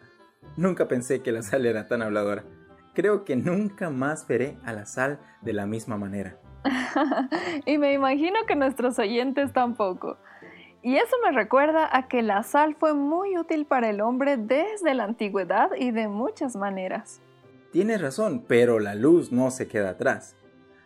Nunca 0.57 0.89
pensé 0.89 1.21
que 1.21 1.31
la 1.31 1.41
sal 1.41 1.65
era 1.65 1.87
tan 1.87 2.01
habladora. 2.01 2.43
Creo 2.93 3.23
que 3.23 3.37
nunca 3.37 3.89
más 3.89 4.27
veré 4.27 4.57
a 4.65 4.73
la 4.73 4.85
sal 4.85 5.21
de 5.41 5.53
la 5.53 5.65
misma 5.65 5.97
manera. 5.97 6.37
y 7.65 7.77
me 7.77 7.93
imagino 7.93 8.39
que 8.45 8.57
nuestros 8.57 8.99
oyentes 8.99 9.53
tampoco. 9.53 10.17
Y 10.81 10.97
eso 10.97 11.15
me 11.23 11.31
recuerda 11.31 11.87
a 11.95 12.09
que 12.09 12.23
la 12.23 12.43
sal 12.43 12.75
fue 12.77 12.93
muy 12.93 13.37
útil 13.37 13.65
para 13.65 13.89
el 13.89 14.01
hombre 14.01 14.35
desde 14.35 14.93
la 14.93 15.05
antigüedad 15.05 15.69
y 15.79 15.91
de 15.91 16.09
muchas 16.09 16.57
maneras. 16.57 17.21
Tienes 17.71 18.01
razón, 18.01 18.43
pero 18.49 18.79
la 18.79 18.95
luz 18.95 19.31
no 19.31 19.49
se 19.49 19.69
queda 19.69 19.91
atrás. 19.91 20.35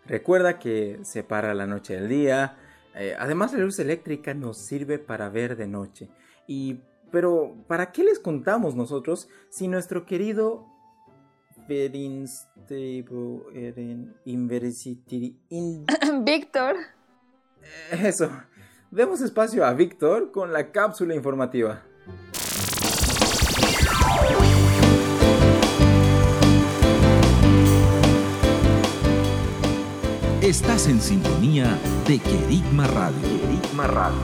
Recuerda 0.06 0.60
que 0.60 1.00
separa 1.02 1.56
la 1.56 1.66
noche 1.66 1.96
del 1.96 2.10
día. 2.10 2.58
Eh, 2.96 3.16
además, 3.18 3.54
la 3.54 3.60
luz 3.60 3.80
eléctrica 3.80 4.34
nos 4.34 4.58
sirve 4.58 5.00
para 5.00 5.30
ver 5.30 5.56
de 5.56 5.68
noche. 5.68 6.10
Y, 6.48 6.80
pero, 7.12 7.56
¿para 7.68 7.92
qué 7.92 8.04
les 8.04 8.20
contamos 8.20 8.76
nosotros 8.76 9.30
si 9.50 9.68
nuestro 9.68 10.06
querido 10.06 10.68
Víctor, 16.24 16.76
Eso. 17.92 18.30
Demos 18.92 19.22
espacio 19.22 19.66
a 19.66 19.74
Víctor 19.74 20.32
con 20.32 20.54
la 20.54 20.72
cápsula 20.72 21.16
informativa. 21.16 21.84
Estás 30.44 30.88
en 30.90 31.00
sintonía 31.00 31.80
de 32.06 32.20
Querigma 32.20 32.86
Radio. 32.88 33.22
Querigma 33.22 33.88
Radio. 33.88 34.20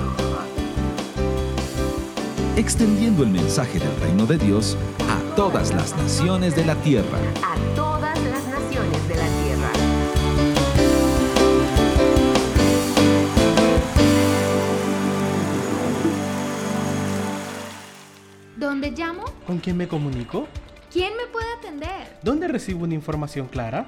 Extendiendo 2.58 3.24
el 3.24 3.30
mensaje 3.30 3.80
del 3.80 3.96
reino 4.02 4.26
de 4.26 4.38
Dios 4.38 4.76
a 5.08 5.36
todas 5.38 5.74
las 5.74 5.96
naciones 5.96 6.58
de 6.58 6.66
la 6.66 6.76
tierra. 6.76 7.18
A 7.42 7.56
todas 7.74 8.22
las 8.26 8.46
naciones 8.50 9.08
de 9.08 9.16
la 9.16 9.28
tierra. 9.28 9.72
¿Dónde 18.58 18.92
llamo? 18.92 19.24
¿Con 19.48 19.60
quién 19.60 19.78
me 19.78 19.88
comunico? 19.88 20.50
¿Quién 20.92 21.16
me 21.16 21.28
puede 21.28 21.48
atender? 21.60 22.20
¿Dónde 22.22 22.50
recibo 22.50 22.84
una 22.84 22.96
información 22.96 23.48
clara? 23.48 23.88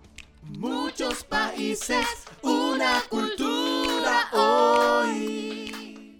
Muchos 0.43 1.23
países, 1.23 2.05
una 2.41 3.01
cultura 3.09 4.27
hoy. 4.33 6.17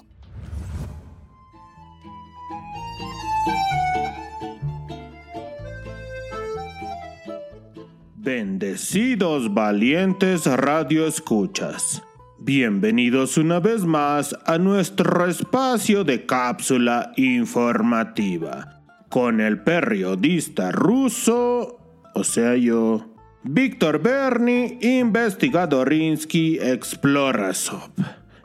Bendecidos 8.15 9.51
valientes 9.53 10.45
radioescuchas. 10.45 12.03
Bienvenidos 12.37 13.37
una 13.37 13.59
vez 13.59 13.83
más 13.83 14.35
a 14.45 14.57
nuestro 14.57 15.25
espacio 15.25 16.03
de 16.03 16.25
cápsula 16.25 17.11
informativa 17.17 18.81
con 19.09 19.41
el 19.41 19.61
periodista 19.63 20.71
ruso, 20.71 21.79
o 22.13 22.23
sea 22.23 22.55
yo, 22.55 23.10
Víctor 23.43 23.99
Berni, 23.99 24.77
investigadorinsky 24.81 26.59
Explorasov 26.61 27.89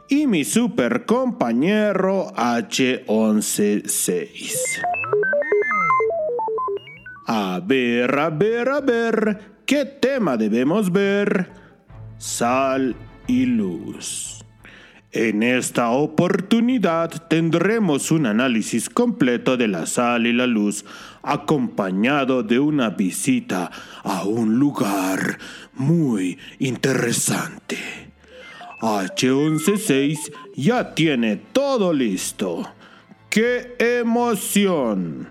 y 0.08 0.26
mi 0.26 0.42
super 0.42 1.04
compañero 1.04 2.32
H116. 2.34 4.54
A 7.26 7.60
ver, 7.62 8.18
a 8.18 8.30
ver, 8.30 8.70
a 8.70 8.80
ver, 8.80 9.38
¿qué 9.66 9.84
tema 9.84 10.38
debemos 10.38 10.90
ver? 10.90 11.50
Sal 12.16 12.96
y 13.26 13.44
luz. 13.44 14.32
En 15.12 15.42
esta 15.42 15.90
oportunidad 15.90 17.10
tendremos 17.28 18.10
un 18.10 18.24
análisis 18.26 18.90
completo 18.90 19.56
de 19.56 19.66
la 19.66 19.86
sal 19.86 20.26
y 20.26 20.34
la 20.34 20.46
luz, 20.46 20.84
acompañado 21.26 22.42
de 22.42 22.58
una 22.60 22.90
visita 22.90 23.70
a 24.04 24.24
un 24.24 24.58
lugar 24.58 25.38
muy 25.74 26.38
interesante. 26.60 27.76
H116 28.80 30.32
ya 30.54 30.94
tiene 30.94 31.36
todo 31.36 31.92
listo. 31.92 32.62
¡Qué 33.28 33.74
emoción! 33.78 35.28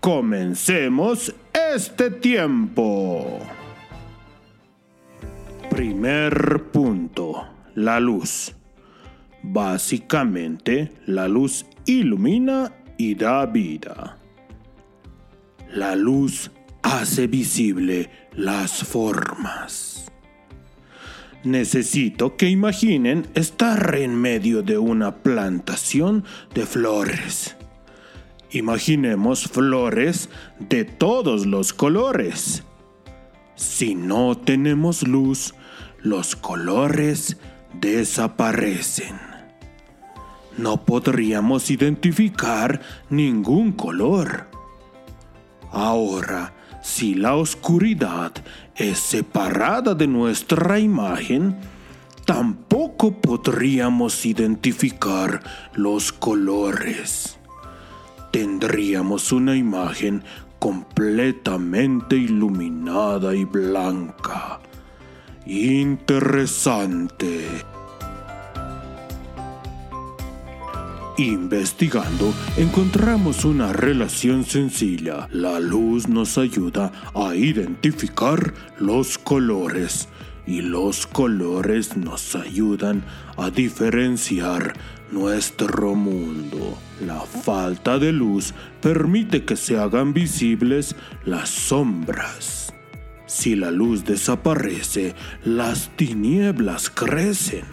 Comencemos 0.00 1.34
este 1.52 2.10
tiempo. 2.10 3.40
Primer 5.68 6.62
punto, 6.72 7.46
la 7.74 8.00
luz. 8.00 8.54
Básicamente, 9.42 10.92
la 11.06 11.28
luz 11.28 11.66
ilumina 11.84 12.72
y 12.96 13.14
da 13.14 13.44
vida. 13.46 14.16
La 15.76 15.94
luz 15.94 16.50
hace 16.80 17.26
visible 17.26 18.08
las 18.32 18.82
formas. 18.82 20.10
Necesito 21.44 22.38
que 22.38 22.48
imaginen 22.48 23.26
estar 23.34 23.94
en 23.96 24.14
medio 24.14 24.62
de 24.62 24.78
una 24.78 25.16
plantación 25.16 26.24
de 26.54 26.64
flores. 26.64 27.56
Imaginemos 28.52 29.48
flores 29.48 30.30
de 30.58 30.86
todos 30.86 31.44
los 31.44 31.74
colores. 31.74 32.62
Si 33.54 33.94
no 33.94 34.34
tenemos 34.34 35.06
luz, 35.06 35.54
los 36.00 36.36
colores 36.36 37.36
desaparecen. 37.74 39.18
No 40.56 40.86
podríamos 40.86 41.70
identificar 41.70 42.80
ningún 43.10 43.72
color. 43.72 44.55
Ahora, 45.72 46.52
Si 46.86 47.14
la 47.14 47.34
oscuridad 47.34 48.32
es 48.76 49.00
separada 49.00 49.96
de 49.96 50.06
nuestra 50.06 50.78
imagen, 50.78 51.56
tampoco 52.24 53.12
podríamos 53.12 54.24
identificar 54.24 55.42
los 55.74 56.12
colores. 56.12 57.40
Tendríamos 58.30 59.32
una 59.32 59.56
imagen 59.56 60.22
completamente 60.60 62.14
iluminada 62.14 63.34
y 63.34 63.44
blanca. 63.44 64.60
Interesante. 65.44 67.75
Investigando, 71.18 72.34
encontramos 72.58 73.46
una 73.46 73.72
relación 73.72 74.44
sencilla. 74.44 75.28
La 75.32 75.58
luz 75.60 76.08
nos 76.08 76.36
ayuda 76.36 76.92
a 77.14 77.34
identificar 77.34 78.52
los 78.78 79.16
colores 79.16 80.08
y 80.46 80.60
los 80.60 81.06
colores 81.06 81.96
nos 81.96 82.36
ayudan 82.36 83.02
a 83.38 83.48
diferenciar 83.48 84.74
nuestro 85.10 85.94
mundo. 85.94 86.76
La 87.00 87.22
falta 87.22 87.98
de 87.98 88.12
luz 88.12 88.52
permite 88.82 89.46
que 89.46 89.56
se 89.56 89.78
hagan 89.78 90.12
visibles 90.12 90.96
las 91.24 91.48
sombras. 91.48 92.74
Si 93.24 93.56
la 93.56 93.70
luz 93.70 94.04
desaparece, 94.04 95.14
las 95.46 95.88
tinieblas 95.96 96.90
crecen. 96.90 97.64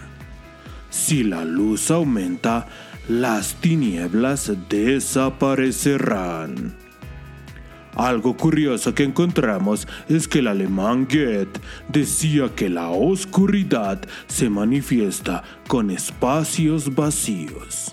Si 0.90 1.24
la 1.24 1.44
luz 1.44 1.92
aumenta, 1.92 2.68
las 3.08 3.56
tinieblas 3.56 4.52
desaparecerán. 4.70 6.76
Algo 7.96 8.36
curioso 8.36 8.96
que 8.96 9.04
encontramos 9.04 9.88
es 10.10 10.28
que 10.28 10.40
el 10.40 10.48
alemán 10.48 11.08
Goethe 11.08 11.62
decía 11.90 12.50
que 12.56 12.68
la 12.70 12.90
oscuridad 12.90 14.02
se 14.28 14.50
manifiesta 14.50 15.44
con 15.68 15.92
espacios 15.92 16.96
vacíos. 16.96 17.92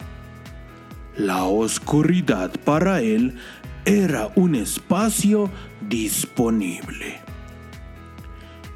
La 1.17 1.45
oscuridad 1.45 2.51
para 2.65 3.03
él 3.03 3.35
era 3.85 4.31
un 4.37 4.55
espacio 4.55 5.51
disponible. 5.87 7.21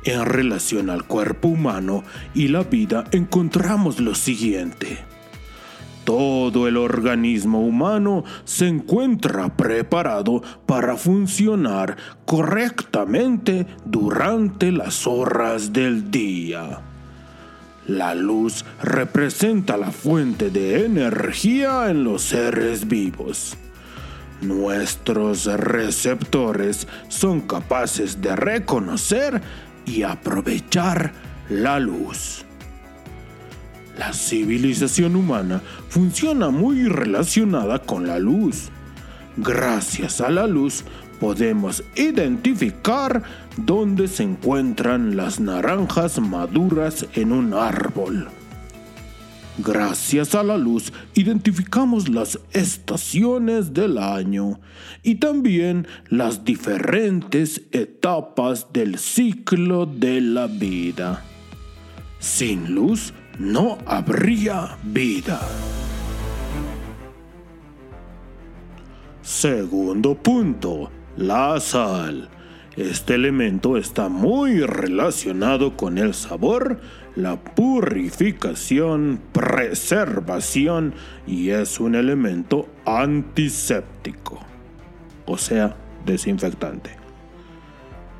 En 0.04 0.26
relación 0.26 0.90
al 0.90 1.04
cuerpo 1.04 1.48
humano 1.48 2.04
y 2.34 2.48
la 2.48 2.64
vida 2.64 3.04
encontramos 3.12 3.98
lo 4.00 4.14
siguiente. 4.14 5.13
Todo 6.04 6.68
el 6.68 6.76
organismo 6.76 7.60
humano 7.60 8.24
se 8.44 8.68
encuentra 8.68 9.56
preparado 9.56 10.42
para 10.66 10.96
funcionar 10.96 11.96
correctamente 12.26 13.66
durante 13.86 14.70
las 14.70 15.06
horas 15.06 15.72
del 15.72 16.10
día. 16.10 16.82
La 17.86 18.14
luz 18.14 18.64
representa 18.82 19.76
la 19.76 19.90
fuente 19.90 20.50
de 20.50 20.84
energía 20.84 21.90
en 21.90 22.04
los 22.04 22.22
seres 22.22 22.86
vivos. 22.86 23.56
Nuestros 24.40 25.46
receptores 25.46 26.86
son 27.08 27.42
capaces 27.42 28.20
de 28.20 28.36
reconocer 28.36 29.40
y 29.86 30.02
aprovechar 30.02 31.12
la 31.48 31.78
luz. 31.78 32.43
La 33.98 34.12
civilización 34.12 35.14
humana 35.14 35.62
funciona 35.88 36.50
muy 36.50 36.88
relacionada 36.88 37.78
con 37.78 38.06
la 38.06 38.18
luz. 38.18 38.70
Gracias 39.36 40.20
a 40.20 40.30
la 40.30 40.46
luz 40.46 40.84
podemos 41.20 41.82
identificar 41.94 43.22
dónde 43.56 44.08
se 44.08 44.24
encuentran 44.24 45.16
las 45.16 45.40
naranjas 45.40 46.18
maduras 46.20 47.06
en 47.14 47.32
un 47.32 47.54
árbol. 47.54 48.28
Gracias 49.58 50.34
a 50.34 50.42
la 50.42 50.58
luz 50.58 50.92
identificamos 51.14 52.08
las 52.08 52.40
estaciones 52.52 53.72
del 53.72 53.98
año 53.98 54.58
y 55.04 55.16
también 55.16 55.86
las 56.08 56.44
diferentes 56.44 57.62
etapas 57.70 58.72
del 58.72 58.98
ciclo 58.98 59.86
de 59.86 60.20
la 60.20 60.48
vida. 60.48 61.22
Sin 62.18 62.74
luz 62.74 63.12
no 63.38 63.78
habría 63.86 64.76
vida. 64.82 65.40
Segundo 69.22 70.14
punto, 70.14 70.90
la 71.16 71.58
sal. 71.60 72.28
Este 72.76 73.14
elemento 73.14 73.76
está 73.76 74.08
muy 74.08 74.60
relacionado 74.60 75.76
con 75.76 75.96
el 75.96 76.12
sabor, 76.12 76.80
la 77.14 77.36
purificación, 77.36 79.20
preservación 79.32 80.94
y 81.26 81.50
es 81.50 81.78
un 81.78 81.94
elemento 81.94 82.68
antiséptico, 82.84 84.40
o 85.24 85.38
sea, 85.38 85.76
desinfectante. 86.04 87.03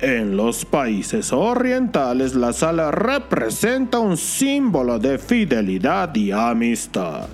En 0.05 0.37
los 0.37 0.65
países 0.65 1.33
orientales 1.33 2.35
la 2.35 2.53
sal 2.53 2.91
representa 2.91 3.97
un 3.97 4.17
símbolo 4.17 4.99
de 4.99 5.17
fidelidad 5.17 6.13
y 6.13 6.31
amistad. 6.31 7.27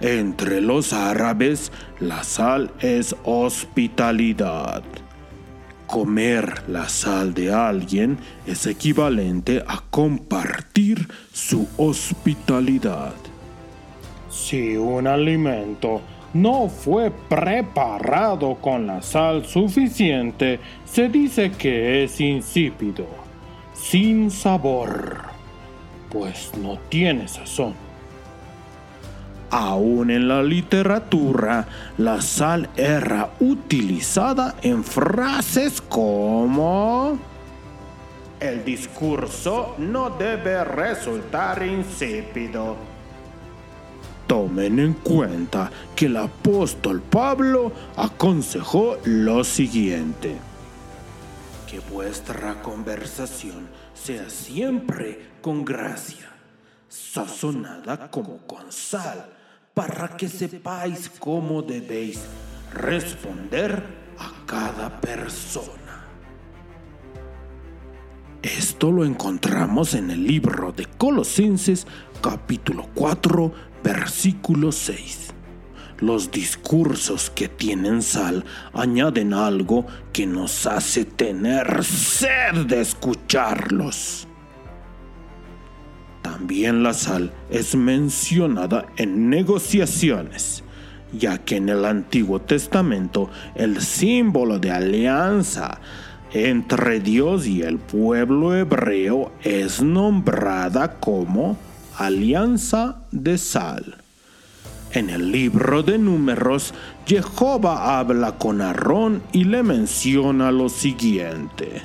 Entre 0.00 0.60
los 0.60 0.92
árabes 0.92 1.70
la 2.00 2.24
sal 2.24 2.72
es 2.80 3.14
hospitalidad. 3.22 4.82
Comer 5.86 6.64
la 6.66 6.88
sal 6.88 7.32
de 7.34 7.52
alguien 7.52 8.18
es 8.48 8.66
equivalente 8.66 9.62
a 9.64 9.80
compartir 9.88 11.06
su 11.32 11.68
hospitalidad. 11.76 13.14
Si 14.28 14.76
un 14.76 15.06
alimento 15.06 16.00
no 16.40 16.68
fue 16.68 17.10
preparado 17.10 18.56
con 18.56 18.86
la 18.86 19.02
sal 19.02 19.46
suficiente, 19.46 20.60
se 20.84 21.08
dice 21.08 21.52
que 21.52 22.04
es 22.04 22.20
insípido, 22.20 23.06
sin 23.72 24.30
sabor, 24.30 25.22
pues 26.10 26.52
no 26.56 26.78
tiene 26.88 27.28
sazón. 27.28 27.74
Aún 29.50 30.10
en 30.10 30.26
la 30.28 30.42
literatura, 30.42 31.68
la 31.98 32.20
sal 32.20 32.68
era 32.76 33.30
utilizada 33.40 34.56
en 34.62 34.82
frases 34.82 35.80
como... 35.80 37.18
El 38.40 38.64
discurso 38.64 39.76
no 39.78 40.10
debe 40.10 40.62
resultar 40.62 41.62
insípido 41.62 42.76
Tomen 44.26 44.80
en 44.80 44.94
cuenta 44.94 45.70
que 45.94 46.06
el 46.06 46.16
apóstol 46.16 47.00
Pablo 47.00 47.70
aconsejó 47.96 48.98
lo 49.04 49.44
siguiente. 49.44 50.36
Que 51.70 51.78
vuestra 51.78 52.60
conversación 52.60 53.68
sea 53.94 54.28
siempre 54.28 55.30
con 55.40 55.64
gracia, 55.64 56.28
sazonada 56.88 58.10
como 58.10 58.38
con 58.46 58.72
sal, 58.72 59.32
para 59.72 60.16
que 60.16 60.28
sepáis 60.28 61.10
cómo 61.20 61.62
debéis 61.62 62.20
responder 62.72 63.84
a 64.18 64.44
cada 64.44 65.00
persona. 65.00 65.76
Esto 68.42 68.90
lo 68.90 69.04
encontramos 69.04 69.94
en 69.94 70.10
el 70.10 70.24
libro 70.24 70.72
de 70.72 70.86
Colosenses 70.86 71.86
capítulo 72.20 72.88
4 72.94 73.52
Versículo 73.86 74.72
6. 74.72 75.32
Los 76.00 76.32
discursos 76.32 77.30
que 77.30 77.46
tienen 77.46 78.02
sal 78.02 78.44
añaden 78.72 79.32
algo 79.32 79.86
que 80.12 80.26
nos 80.26 80.66
hace 80.66 81.04
tener 81.04 81.84
sed 81.84 82.66
de 82.66 82.80
escucharlos. 82.80 84.26
También 86.20 86.82
la 86.82 86.94
sal 86.94 87.32
es 87.48 87.76
mencionada 87.76 88.86
en 88.96 89.30
negociaciones, 89.30 90.64
ya 91.12 91.38
que 91.38 91.58
en 91.58 91.68
el 91.68 91.84
Antiguo 91.84 92.40
Testamento 92.40 93.30
el 93.54 93.80
símbolo 93.80 94.58
de 94.58 94.72
alianza 94.72 95.78
entre 96.32 96.98
Dios 96.98 97.46
y 97.46 97.62
el 97.62 97.78
pueblo 97.78 98.52
hebreo 98.52 99.30
es 99.44 99.80
nombrada 99.80 100.98
como 100.98 101.56
alianza 101.98 102.96
de 103.10 103.38
sal. 103.38 103.96
En 104.92 105.10
el 105.10 105.30
libro 105.30 105.82
de 105.82 105.98
números, 105.98 106.72
Jehová 107.06 107.98
habla 107.98 108.38
con 108.38 108.60
Aarón 108.60 109.22
y 109.32 109.44
le 109.44 109.62
menciona 109.62 110.50
lo 110.50 110.68
siguiente. 110.68 111.82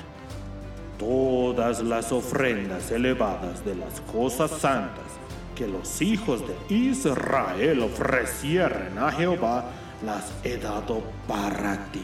Todas 0.97 1.81
las 1.83 2.11
ofrendas 2.11 2.91
elevadas 2.91 3.65
de 3.65 3.75
las 3.75 3.99
cosas 4.01 4.51
santas 4.51 5.11
que 5.55 5.67
los 5.67 6.01
hijos 6.01 6.41
de 6.47 6.75
Israel 6.75 7.81
ofrecieran 7.81 8.97
a 8.97 9.11
Jehová, 9.11 9.65
las 10.05 10.31
he 10.43 10.57
dado 10.57 11.01
para 11.27 11.85
ti. 11.91 12.03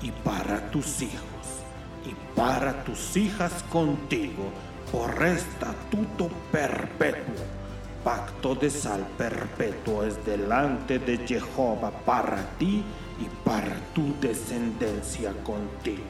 y 0.00 0.12
para 0.12 0.70
tus 0.70 1.02
hijos 1.02 1.38
y 2.06 2.14
para 2.36 2.84
tus 2.84 3.16
hijas 3.16 3.64
contigo 3.64 4.52
por 4.90 5.22
estatuto 5.24 6.30
perpetuo. 6.50 7.34
Pacto 8.02 8.54
de 8.54 8.70
sal 8.70 9.06
perpetuo 9.18 10.04
es 10.04 10.24
delante 10.24 10.98
de 10.98 11.18
Jehová 11.18 11.90
para 12.06 12.42
ti 12.58 12.82
y 13.20 13.46
para 13.46 13.76
tu 13.92 14.14
descendencia 14.20 15.32
contigo. 15.42 16.04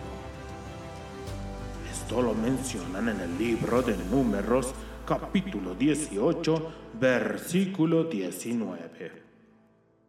Esto 1.91 2.23
lo 2.23 2.35
mencionan 2.35 3.09
en 3.09 3.21
el 3.21 3.39
libro 3.39 3.83
de 3.83 3.97
Números 3.97 4.75
capítulo 5.07 5.75
18 5.75 6.73
versículo 7.01 8.05
19. 8.05 9.28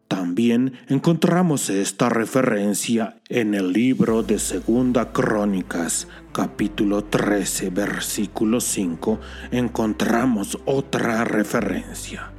También 0.09 0.73
encontramos 0.87 1.69
esta 1.69 2.09
referencia 2.09 3.17
en 3.29 3.53
el 3.53 3.71
libro 3.71 4.23
de 4.23 4.39
Segunda 4.39 5.11
Crónicas, 5.11 6.07
capítulo 6.31 7.03
13, 7.03 7.69
versículo 7.69 8.59
5, 8.59 9.19
encontramos 9.51 10.57
otra 10.65 11.23
referencia. 11.25 12.31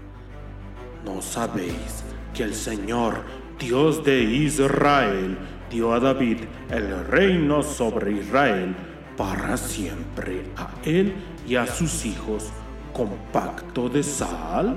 ¿No 1.04 1.22
sabéis 1.22 2.02
que 2.34 2.42
el 2.42 2.54
Señor, 2.54 3.22
Dios 3.60 4.04
de 4.04 4.20
Israel, 4.24 5.38
dio 5.70 5.92
a 5.92 6.00
David 6.00 6.38
el 6.70 7.06
reino 7.06 7.62
sobre 7.62 8.14
Israel 8.14 8.74
para 9.16 9.56
siempre 9.56 10.42
a 10.56 10.70
él 10.84 11.14
y 11.46 11.54
a 11.54 11.68
sus 11.68 12.04
hijos 12.04 12.50
con 12.92 13.10
pacto 13.32 13.88
de 13.88 14.02
sal? 14.02 14.76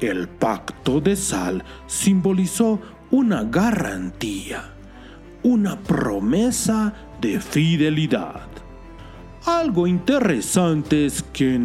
El 0.00 0.28
pacto 0.28 1.00
de 1.00 1.16
sal 1.16 1.64
simbolizó 1.86 2.80
una 3.10 3.44
garantía, 3.44 4.74
una 5.42 5.78
promesa 5.78 6.92
de 7.20 7.40
fidelidad. 7.40 8.42
Algo 9.46 9.86
interesante 9.86 11.06
es 11.06 11.22
que 11.22 11.58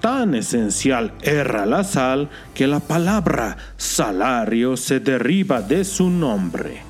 tan 0.00 0.34
esencial 0.34 1.12
era 1.22 1.66
la 1.66 1.82
sal 1.82 2.28
que 2.54 2.66
la 2.66 2.78
palabra 2.80 3.56
salario 3.76 4.76
se 4.76 5.00
deriva 5.00 5.60
de 5.60 5.84
su 5.84 6.10
nombre. 6.10 6.82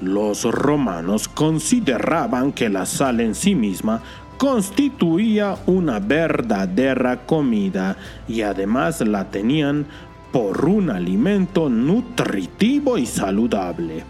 Los 0.00 0.44
romanos 0.44 1.28
consideraban 1.28 2.52
que 2.52 2.68
la 2.68 2.84
sal 2.84 3.20
en 3.20 3.34
sí 3.34 3.54
misma 3.54 4.02
constituía 4.38 5.56
una 5.66 5.98
verdadera 5.98 7.26
comida 7.26 7.96
y 8.28 8.42
además 8.42 9.00
la 9.00 9.30
tenían 9.30 9.86
por 10.32 10.64
un 10.66 10.90
alimento 10.90 11.68
nutritivo 11.68 12.98
y 12.98 13.06
saludable. 13.06 14.04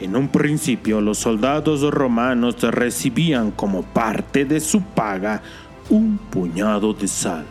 En 0.00 0.14
un 0.14 0.28
principio 0.28 1.00
los 1.00 1.18
soldados 1.18 1.82
romanos 1.90 2.60
recibían 2.60 3.50
como 3.50 3.82
parte 3.82 4.44
de 4.44 4.60
su 4.60 4.82
paga 4.82 5.42
un 5.88 6.18
puñado 6.18 6.92
de 6.92 7.08
sal. 7.08 7.44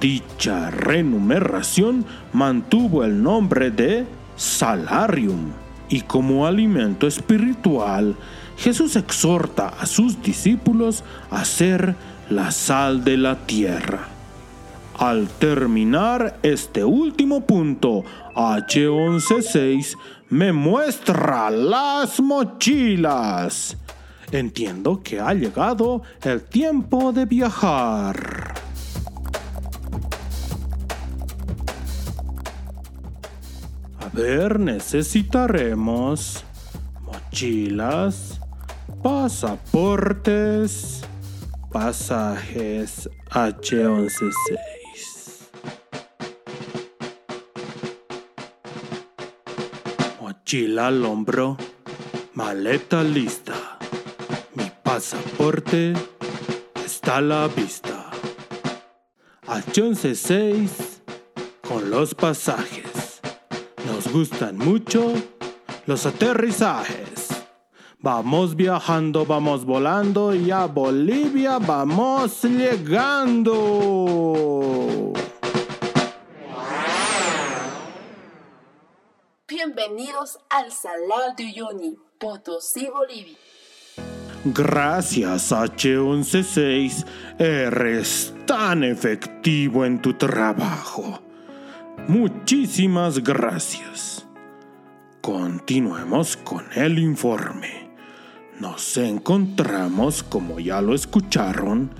Dicha 0.00 0.70
renumeración 0.70 2.06
mantuvo 2.32 3.04
el 3.04 3.22
nombre 3.22 3.70
de 3.70 4.06
salarium 4.36 5.50
y 5.88 6.02
como 6.02 6.46
alimento 6.46 7.06
espiritual 7.06 8.16
Jesús 8.60 8.94
exhorta 8.96 9.68
a 9.68 9.86
sus 9.86 10.22
discípulos 10.22 11.02
a 11.30 11.46
ser 11.46 11.94
la 12.28 12.50
sal 12.50 13.04
de 13.04 13.16
la 13.16 13.46
tierra. 13.46 14.06
Al 14.98 15.28
terminar 15.28 16.38
este 16.42 16.84
último 16.84 17.40
punto, 17.46 18.04
H116 18.34 19.96
me 20.28 20.52
muestra 20.52 21.50
las 21.50 22.20
mochilas. 22.20 23.78
Entiendo 24.30 25.00
que 25.02 25.20
ha 25.20 25.32
llegado 25.32 26.02
el 26.22 26.42
tiempo 26.42 27.12
de 27.12 27.24
viajar. 27.24 28.54
A 34.00 34.08
ver, 34.12 34.60
necesitaremos 34.60 36.44
mochilas, 37.00 38.39
pasaportes, 39.02 41.00
pasajes 41.72 43.08
H116. 43.30 44.58
Mochila 50.20 50.88
al 50.88 51.04
hombro, 51.04 51.56
maleta 52.34 53.02
lista. 53.02 53.78
Mi 54.54 54.70
pasaporte 54.82 55.94
está 56.84 57.16
a 57.18 57.20
la 57.20 57.48
vista. 57.48 58.10
H116 59.46 60.68
con 61.66 61.90
los 61.90 62.14
pasajes. 62.14 63.20
Nos 63.86 64.12
gustan 64.12 64.58
mucho 64.58 65.14
los 65.86 66.04
aterrizajes. 66.06 67.19
Vamos 68.02 68.56
viajando, 68.56 69.26
vamos 69.26 69.66
volando 69.66 70.34
y 70.34 70.50
a 70.50 70.64
Bolivia 70.64 71.58
vamos 71.58 72.42
llegando. 72.44 73.52
Bienvenidos 79.46 80.38
al 80.48 80.72
Salar 80.72 81.36
de 81.36 81.44
Uyuni, 81.44 81.98
Potosí, 82.18 82.88
Bolivia. 82.88 83.36
Gracias 84.46 85.52
H116, 85.52 87.04
eres 87.38 88.32
tan 88.46 88.82
efectivo 88.82 89.84
en 89.84 90.00
tu 90.00 90.14
trabajo. 90.14 91.20
Muchísimas 92.08 93.22
gracias. 93.22 94.26
Continuemos 95.20 96.38
con 96.38 96.64
el 96.74 96.98
informe 96.98 97.79
nos 98.60 98.96
encontramos, 98.98 100.22
como 100.22 100.60
ya 100.60 100.82
lo 100.82 100.94
escucharon, 100.94 101.90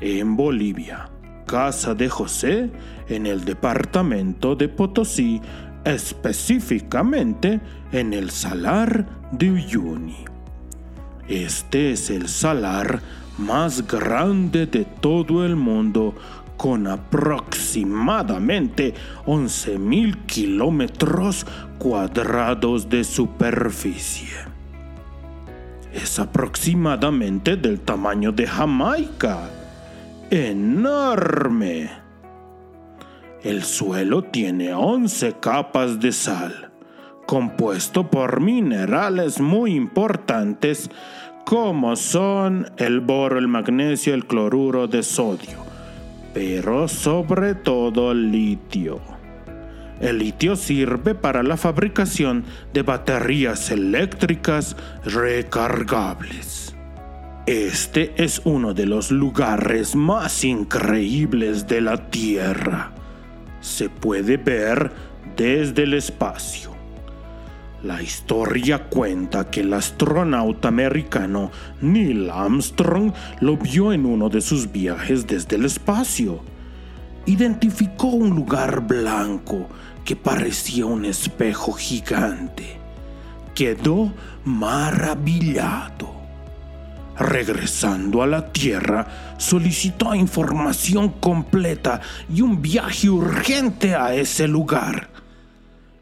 en 0.00 0.36
Bolivia, 0.36 1.08
casa 1.46 1.94
de 1.94 2.08
José, 2.08 2.72
en 3.08 3.26
el 3.26 3.44
departamento 3.44 4.56
de 4.56 4.68
Potosí, 4.68 5.40
específicamente 5.84 7.60
en 7.92 8.12
el 8.12 8.30
salar 8.30 9.06
de 9.30 9.52
Uyuni. 9.52 10.24
Este 11.28 11.92
es 11.92 12.10
el 12.10 12.26
salar 12.28 13.00
más 13.38 13.86
grande 13.86 14.66
de 14.66 14.84
todo 14.84 15.46
el 15.46 15.54
mundo 15.54 16.16
con 16.56 16.88
aproximadamente 16.88 18.94
11.000 19.26 20.26
kilómetros 20.26 21.46
cuadrados 21.78 22.88
de 22.88 23.04
superficie 23.04 24.49
es 25.92 26.18
aproximadamente 26.18 27.56
del 27.56 27.80
tamaño 27.80 28.32
de 28.32 28.46
Jamaica. 28.46 29.50
¡Enorme! 30.30 31.90
El 33.42 33.64
suelo 33.64 34.22
tiene 34.22 34.74
11 34.74 35.36
capas 35.40 35.98
de 35.98 36.12
sal, 36.12 36.70
compuesto 37.26 38.10
por 38.10 38.40
minerales 38.40 39.40
muy 39.40 39.74
importantes 39.74 40.90
como 41.44 41.96
son 41.96 42.70
el 42.76 43.00
boro, 43.00 43.38
el 43.38 43.48
magnesio, 43.48 44.14
el 44.14 44.26
cloruro 44.26 44.86
de 44.86 45.02
sodio, 45.02 45.58
pero 46.32 46.86
sobre 46.86 47.54
todo 47.54 48.12
el 48.12 48.30
litio. 48.30 49.09
El 50.00 50.18
litio 50.18 50.56
sirve 50.56 51.14
para 51.14 51.42
la 51.42 51.58
fabricación 51.58 52.44
de 52.72 52.82
baterías 52.82 53.70
eléctricas 53.70 54.76
recargables. 55.04 56.74
Este 57.46 58.12
es 58.16 58.40
uno 58.44 58.74
de 58.74 58.86
los 58.86 59.10
lugares 59.10 59.94
más 59.94 60.44
increíbles 60.44 61.66
de 61.66 61.80
la 61.82 62.08
Tierra. 62.10 62.92
Se 63.60 63.90
puede 63.90 64.38
ver 64.38 64.90
desde 65.36 65.82
el 65.82 65.94
espacio. 65.94 66.70
La 67.82 68.02
historia 68.02 68.90
cuenta 68.90 69.50
que 69.50 69.60
el 69.60 69.72
astronauta 69.72 70.68
americano 70.68 71.50
Neil 71.80 72.28
Armstrong 72.30 73.12
lo 73.40 73.56
vio 73.56 73.92
en 73.92 74.04
uno 74.04 74.28
de 74.28 74.42
sus 74.42 74.70
viajes 74.70 75.26
desde 75.26 75.56
el 75.56 75.64
espacio. 75.64 76.40
Identificó 77.24 78.08
un 78.08 78.30
lugar 78.30 78.86
blanco 78.86 79.66
que 80.04 80.16
parecía 80.16 80.86
un 80.86 81.04
espejo 81.04 81.72
gigante. 81.72 82.78
Quedó 83.54 84.12
maravillado. 84.44 86.20
Regresando 87.18 88.22
a 88.22 88.26
la 88.26 88.50
Tierra, 88.50 89.34
solicitó 89.36 90.14
información 90.14 91.10
completa 91.20 92.00
y 92.34 92.40
un 92.40 92.62
viaje 92.62 93.10
urgente 93.10 93.94
a 93.94 94.14
ese 94.14 94.48
lugar. 94.48 95.10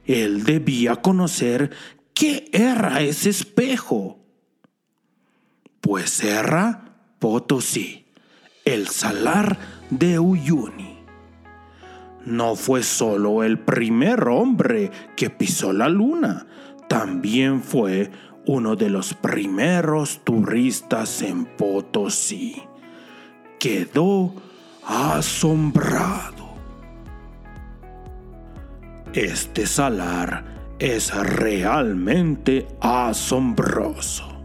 Él 0.07 0.45
debía 0.45 0.97
conocer 0.97 1.73
¿qué 2.15 2.49
era 2.53 3.01
ese 3.01 3.31
espejo? 3.31 4.19
Pues 5.81 6.23
era 6.23 6.95
Potosí, 7.19 8.07
el 8.65 8.89
salar 8.89 9.59
de 9.91 10.19
Uyuni. 10.19 10.88
No 12.29 12.57
fue 12.57 12.83
solo 12.83 13.43
el 13.43 13.59
primer 13.59 14.29
hombre 14.29 14.91
que 15.17 15.31
pisó 15.31 15.73
la 15.73 15.89
luna, 15.89 16.47
también 16.87 17.63
fue 17.63 18.11
uno 18.45 18.77
de 18.77 18.91
los 18.91 19.15
primeros 19.15 20.21
turistas 20.25 21.23
en 21.23 21.47
Potosí. 21.47 22.63
Quedó 23.59 24.35
asombrado. 24.87 26.53
Este 29.15 29.67
salar 29.67 30.45
es 30.79 31.15
realmente 31.15 32.69
asombroso. 32.83 34.39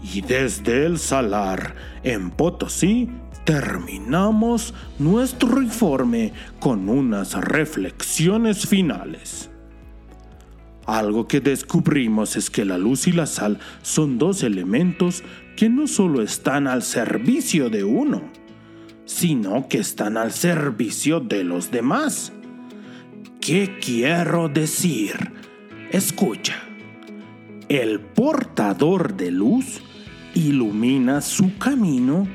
Y 0.00 0.20
desde 0.20 0.86
el 0.86 1.00
salar 1.00 1.74
en 2.04 2.30
Potosí 2.30 3.10
terminamos 3.44 4.74
nuestro 4.98 5.60
informe 5.60 6.32
con 6.60 6.88
unas 6.88 7.34
reflexiones 7.34 8.66
finales. 8.66 9.50
Algo 10.86 11.28
que 11.28 11.40
descubrimos 11.40 12.36
es 12.36 12.50
que 12.50 12.64
la 12.64 12.76
luz 12.78 13.06
y 13.06 13.12
la 13.12 13.26
sal 13.26 13.58
son 13.82 14.18
dos 14.18 14.42
elementos 14.42 15.22
que 15.56 15.68
no 15.68 15.86
solo 15.86 16.20
están 16.22 16.66
al 16.66 16.82
servicio 16.82 17.70
de 17.70 17.84
uno, 17.84 18.22
sino 19.06 19.68
que 19.68 19.78
están 19.78 20.16
al 20.16 20.32
servicio 20.32 21.20
de 21.20 21.44
los 21.44 21.70
demás. 21.70 22.32
¿Qué 23.40 23.78
quiero 23.80 24.48
decir? 24.48 25.32
Escucha. 25.90 26.56
El 27.68 28.00
portador 28.00 29.16
de 29.16 29.30
luz 29.30 29.80
ilumina 30.34 31.22
su 31.22 31.56
camino 31.56 32.26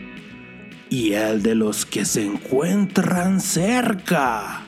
y 0.89 1.13
el 1.13 1.43
de 1.43 1.55
los 1.55 1.85
que 1.85 2.05
se 2.05 2.25
encuentran 2.25 3.39
cerca. 3.39 4.63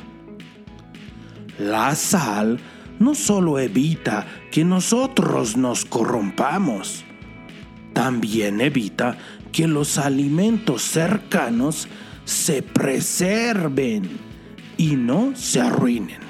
La 1.57 1.95
sal 1.95 2.59
no 2.99 3.15
solo 3.15 3.59
evita 3.59 4.27
que 4.51 4.63
nosotros 4.63 5.57
nos 5.57 5.85
corrompamos, 5.85 7.03
también 7.93 8.61
evita 8.61 9.17
que 9.51 9.67
los 9.67 9.97
alimentos 9.97 10.83
cercanos 10.83 11.87
se 12.25 12.61
preserven 12.61 14.09
y 14.77 14.95
no 14.95 15.35
se 15.35 15.61
arruinen. 15.61 16.21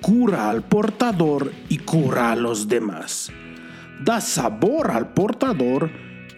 Cura 0.00 0.50
al 0.50 0.62
portador 0.62 1.52
y 1.68 1.78
cura 1.78 2.32
a 2.32 2.36
los 2.36 2.68
demás. 2.68 3.30
Da 4.02 4.20
sabor 4.20 4.90
al 4.90 5.12
portador 5.12 5.90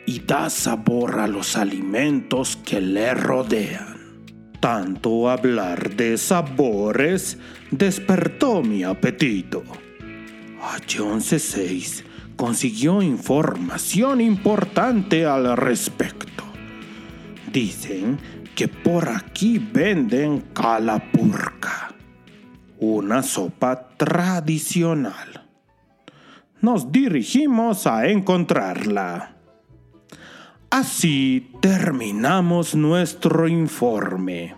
y 0.07 0.21
da 0.21 0.51
sabor 0.51 1.21
a 1.21 1.27
los 1.27 1.57
alimentos 1.57 2.57
que 2.57 2.81
le 2.81 3.15
rodean. 3.15 4.25
Tanto 4.61 5.29
hablar 5.29 5.97
de 5.97 6.17
sabores 6.17 7.39
despertó 7.71 8.63
mi 8.63 8.85
apetito. 8.85 9.63
H116 10.61 12.05
consiguió 12.37 13.03
información 13.03 14.21
importante 14.21 15.27
al 15.27 15.57
respecto. 15.57 16.45
Dicen 17.53 18.19
que 18.55 18.69
por 18.69 19.09
aquí 19.09 19.59
venden 19.59 20.41
calapurca, 20.53 21.95
una 22.79 23.23
sopa 23.23 23.89
tradicional. 23.97 25.49
Nos 26.61 26.93
dirigimos 26.93 27.87
a 27.89 28.07
encontrarla. 28.07 29.32
Así 30.73 31.51
terminamos 31.61 32.75
nuestro 32.75 33.47
informe. 33.47 34.55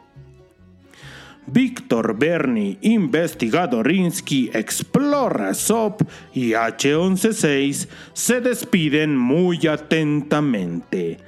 Víctor 1.44 2.16
Berni, 2.16 2.78
investigadorinsky, 2.82 4.48
Explora 4.54 5.52
SOP 5.54 6.02
y 6.32 6.50
H116 6.52 7.88
se 8.12 8.40
despiden 8.40 9.16
muy 9.16 9.66
atentamente. 9.66 11.18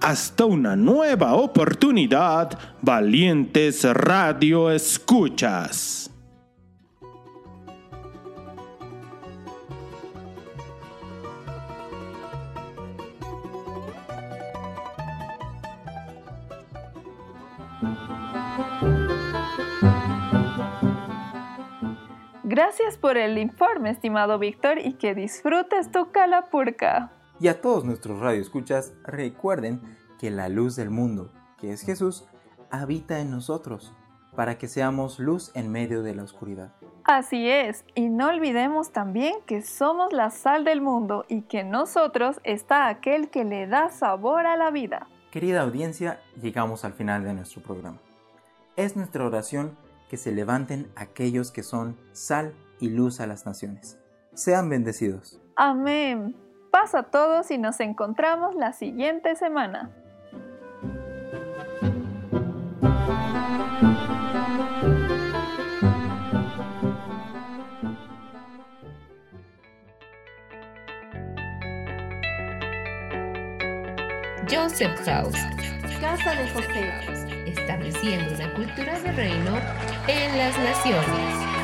Hasta 0.00 0.44
una 0.44 0.74
nueva 0.74 1.34
oportunidad, 1.34 2.58
valientes 2.80 3.84
radio 3.84 4.72
escuchas. 4.72 6.11
Gracias 22.44 22.98
por 22.98 23.16
el 23.16 23.38
informe, 23.38 23.90
estimado 23.90 24.38
Víctor, 24.38 24.78
y 24.78 24.94
que 24.94 25.14
disfrutes 25.14 25.90
tu 25.90 26.10
calapurca. 26.10 27.10
Y 27.40 27.48
a 27.48 27.60
todos 27.60 27.84
nuestros 27.84 28.20
radioescuchas, 28.20 28.92
recuerden 29.04 29.80
que 30.18 30.30
la 30.30 30.48
luz 30.48 30.76
del 30.76 30.90
mundo, 30.90 31.32
que 31.58 31.72
es 31.72 31.82
Jesús, 31.82 32.26
habita 32.70 33.20
en 33.20 33.30
nosotros, 33.30 33.94
para 34.36 34.58
que 34.58 34.68
seamos 34.68 35.18
luz 35.18 35.50
en 35.54 35.72
medio 35.72 36.02
de 36.02 36.14
la 36.14 36.24
oscuridad. 36.24 36.72
Así 37.04 37.48
es, 37.48 37.84
y 37.94 38.08
no 38.08 38.28
olvidemos 38.28 38.92
también 38.92 39.34
que 39.46 39.62
somos 39.62 40.12
la 40.12 40.30
sal 40.30 40.64
del 40.64 40.80
mundo 40.80 41.24
y 41.28 41.42
que 41.42 41.60
en 41.60 41.70
nosotros 41.70 42.40
está 42.44 42.88
aquel 42.88 43.30
que 43.30 43.44
le 43.44 43.66
da 43.66 43.88
sabor 43.90 44.46
a 44.46 44.56
la 44.56 44.70
vida. 44.70 45.08
Querida 45.32 45.62
audiencia, 45.62 46.20
llegamos 46.42 46.84
al 46.84 46.92
final 46.92 47.24
de 47.24 47.32
nuestro 47.32 47.62
programa. 47.62 47.96
Es 48.76 48.96
nuestra 48.96 49.24
oración 49.24 49.78
que 50.10 50.18
se 50.18 50.30
levanten 50.30 50.92
aquellos 50.94 51.50
que 51.50 51.62
son 51.62 51.96
sal 52.12 52.52
y 52.80 52.90
luz 52.90 53.18
a 53.18 53.26
las 53.26 53.46
naciones. 53.46 53.98
Sean 54.34 54.68
bendecidos. 54.68 55.40
Amén. 55.56 56.36
Paz 56.70 56.94
a 56.94 57.04
todos 57.04 57.50
y 57.50 57.56
nos 57.56 57.80
encontramos 57.80 58.54
la 58.54 58.74
siguiente 58.74 59.34
semana. 59.34 59.90
House, 74.62 75.38
Casa 76.00 76.36
de 76.36 76.48
José. 76.50 76.88
estableciendo 77.46 78.32
una 78.32 78.54
cultura 78.54 79.00
de 79.00 79.10
reino 79.10 79.58
en 80.06 80.38
las 80.38 80.56
naciones. 80.56 81.61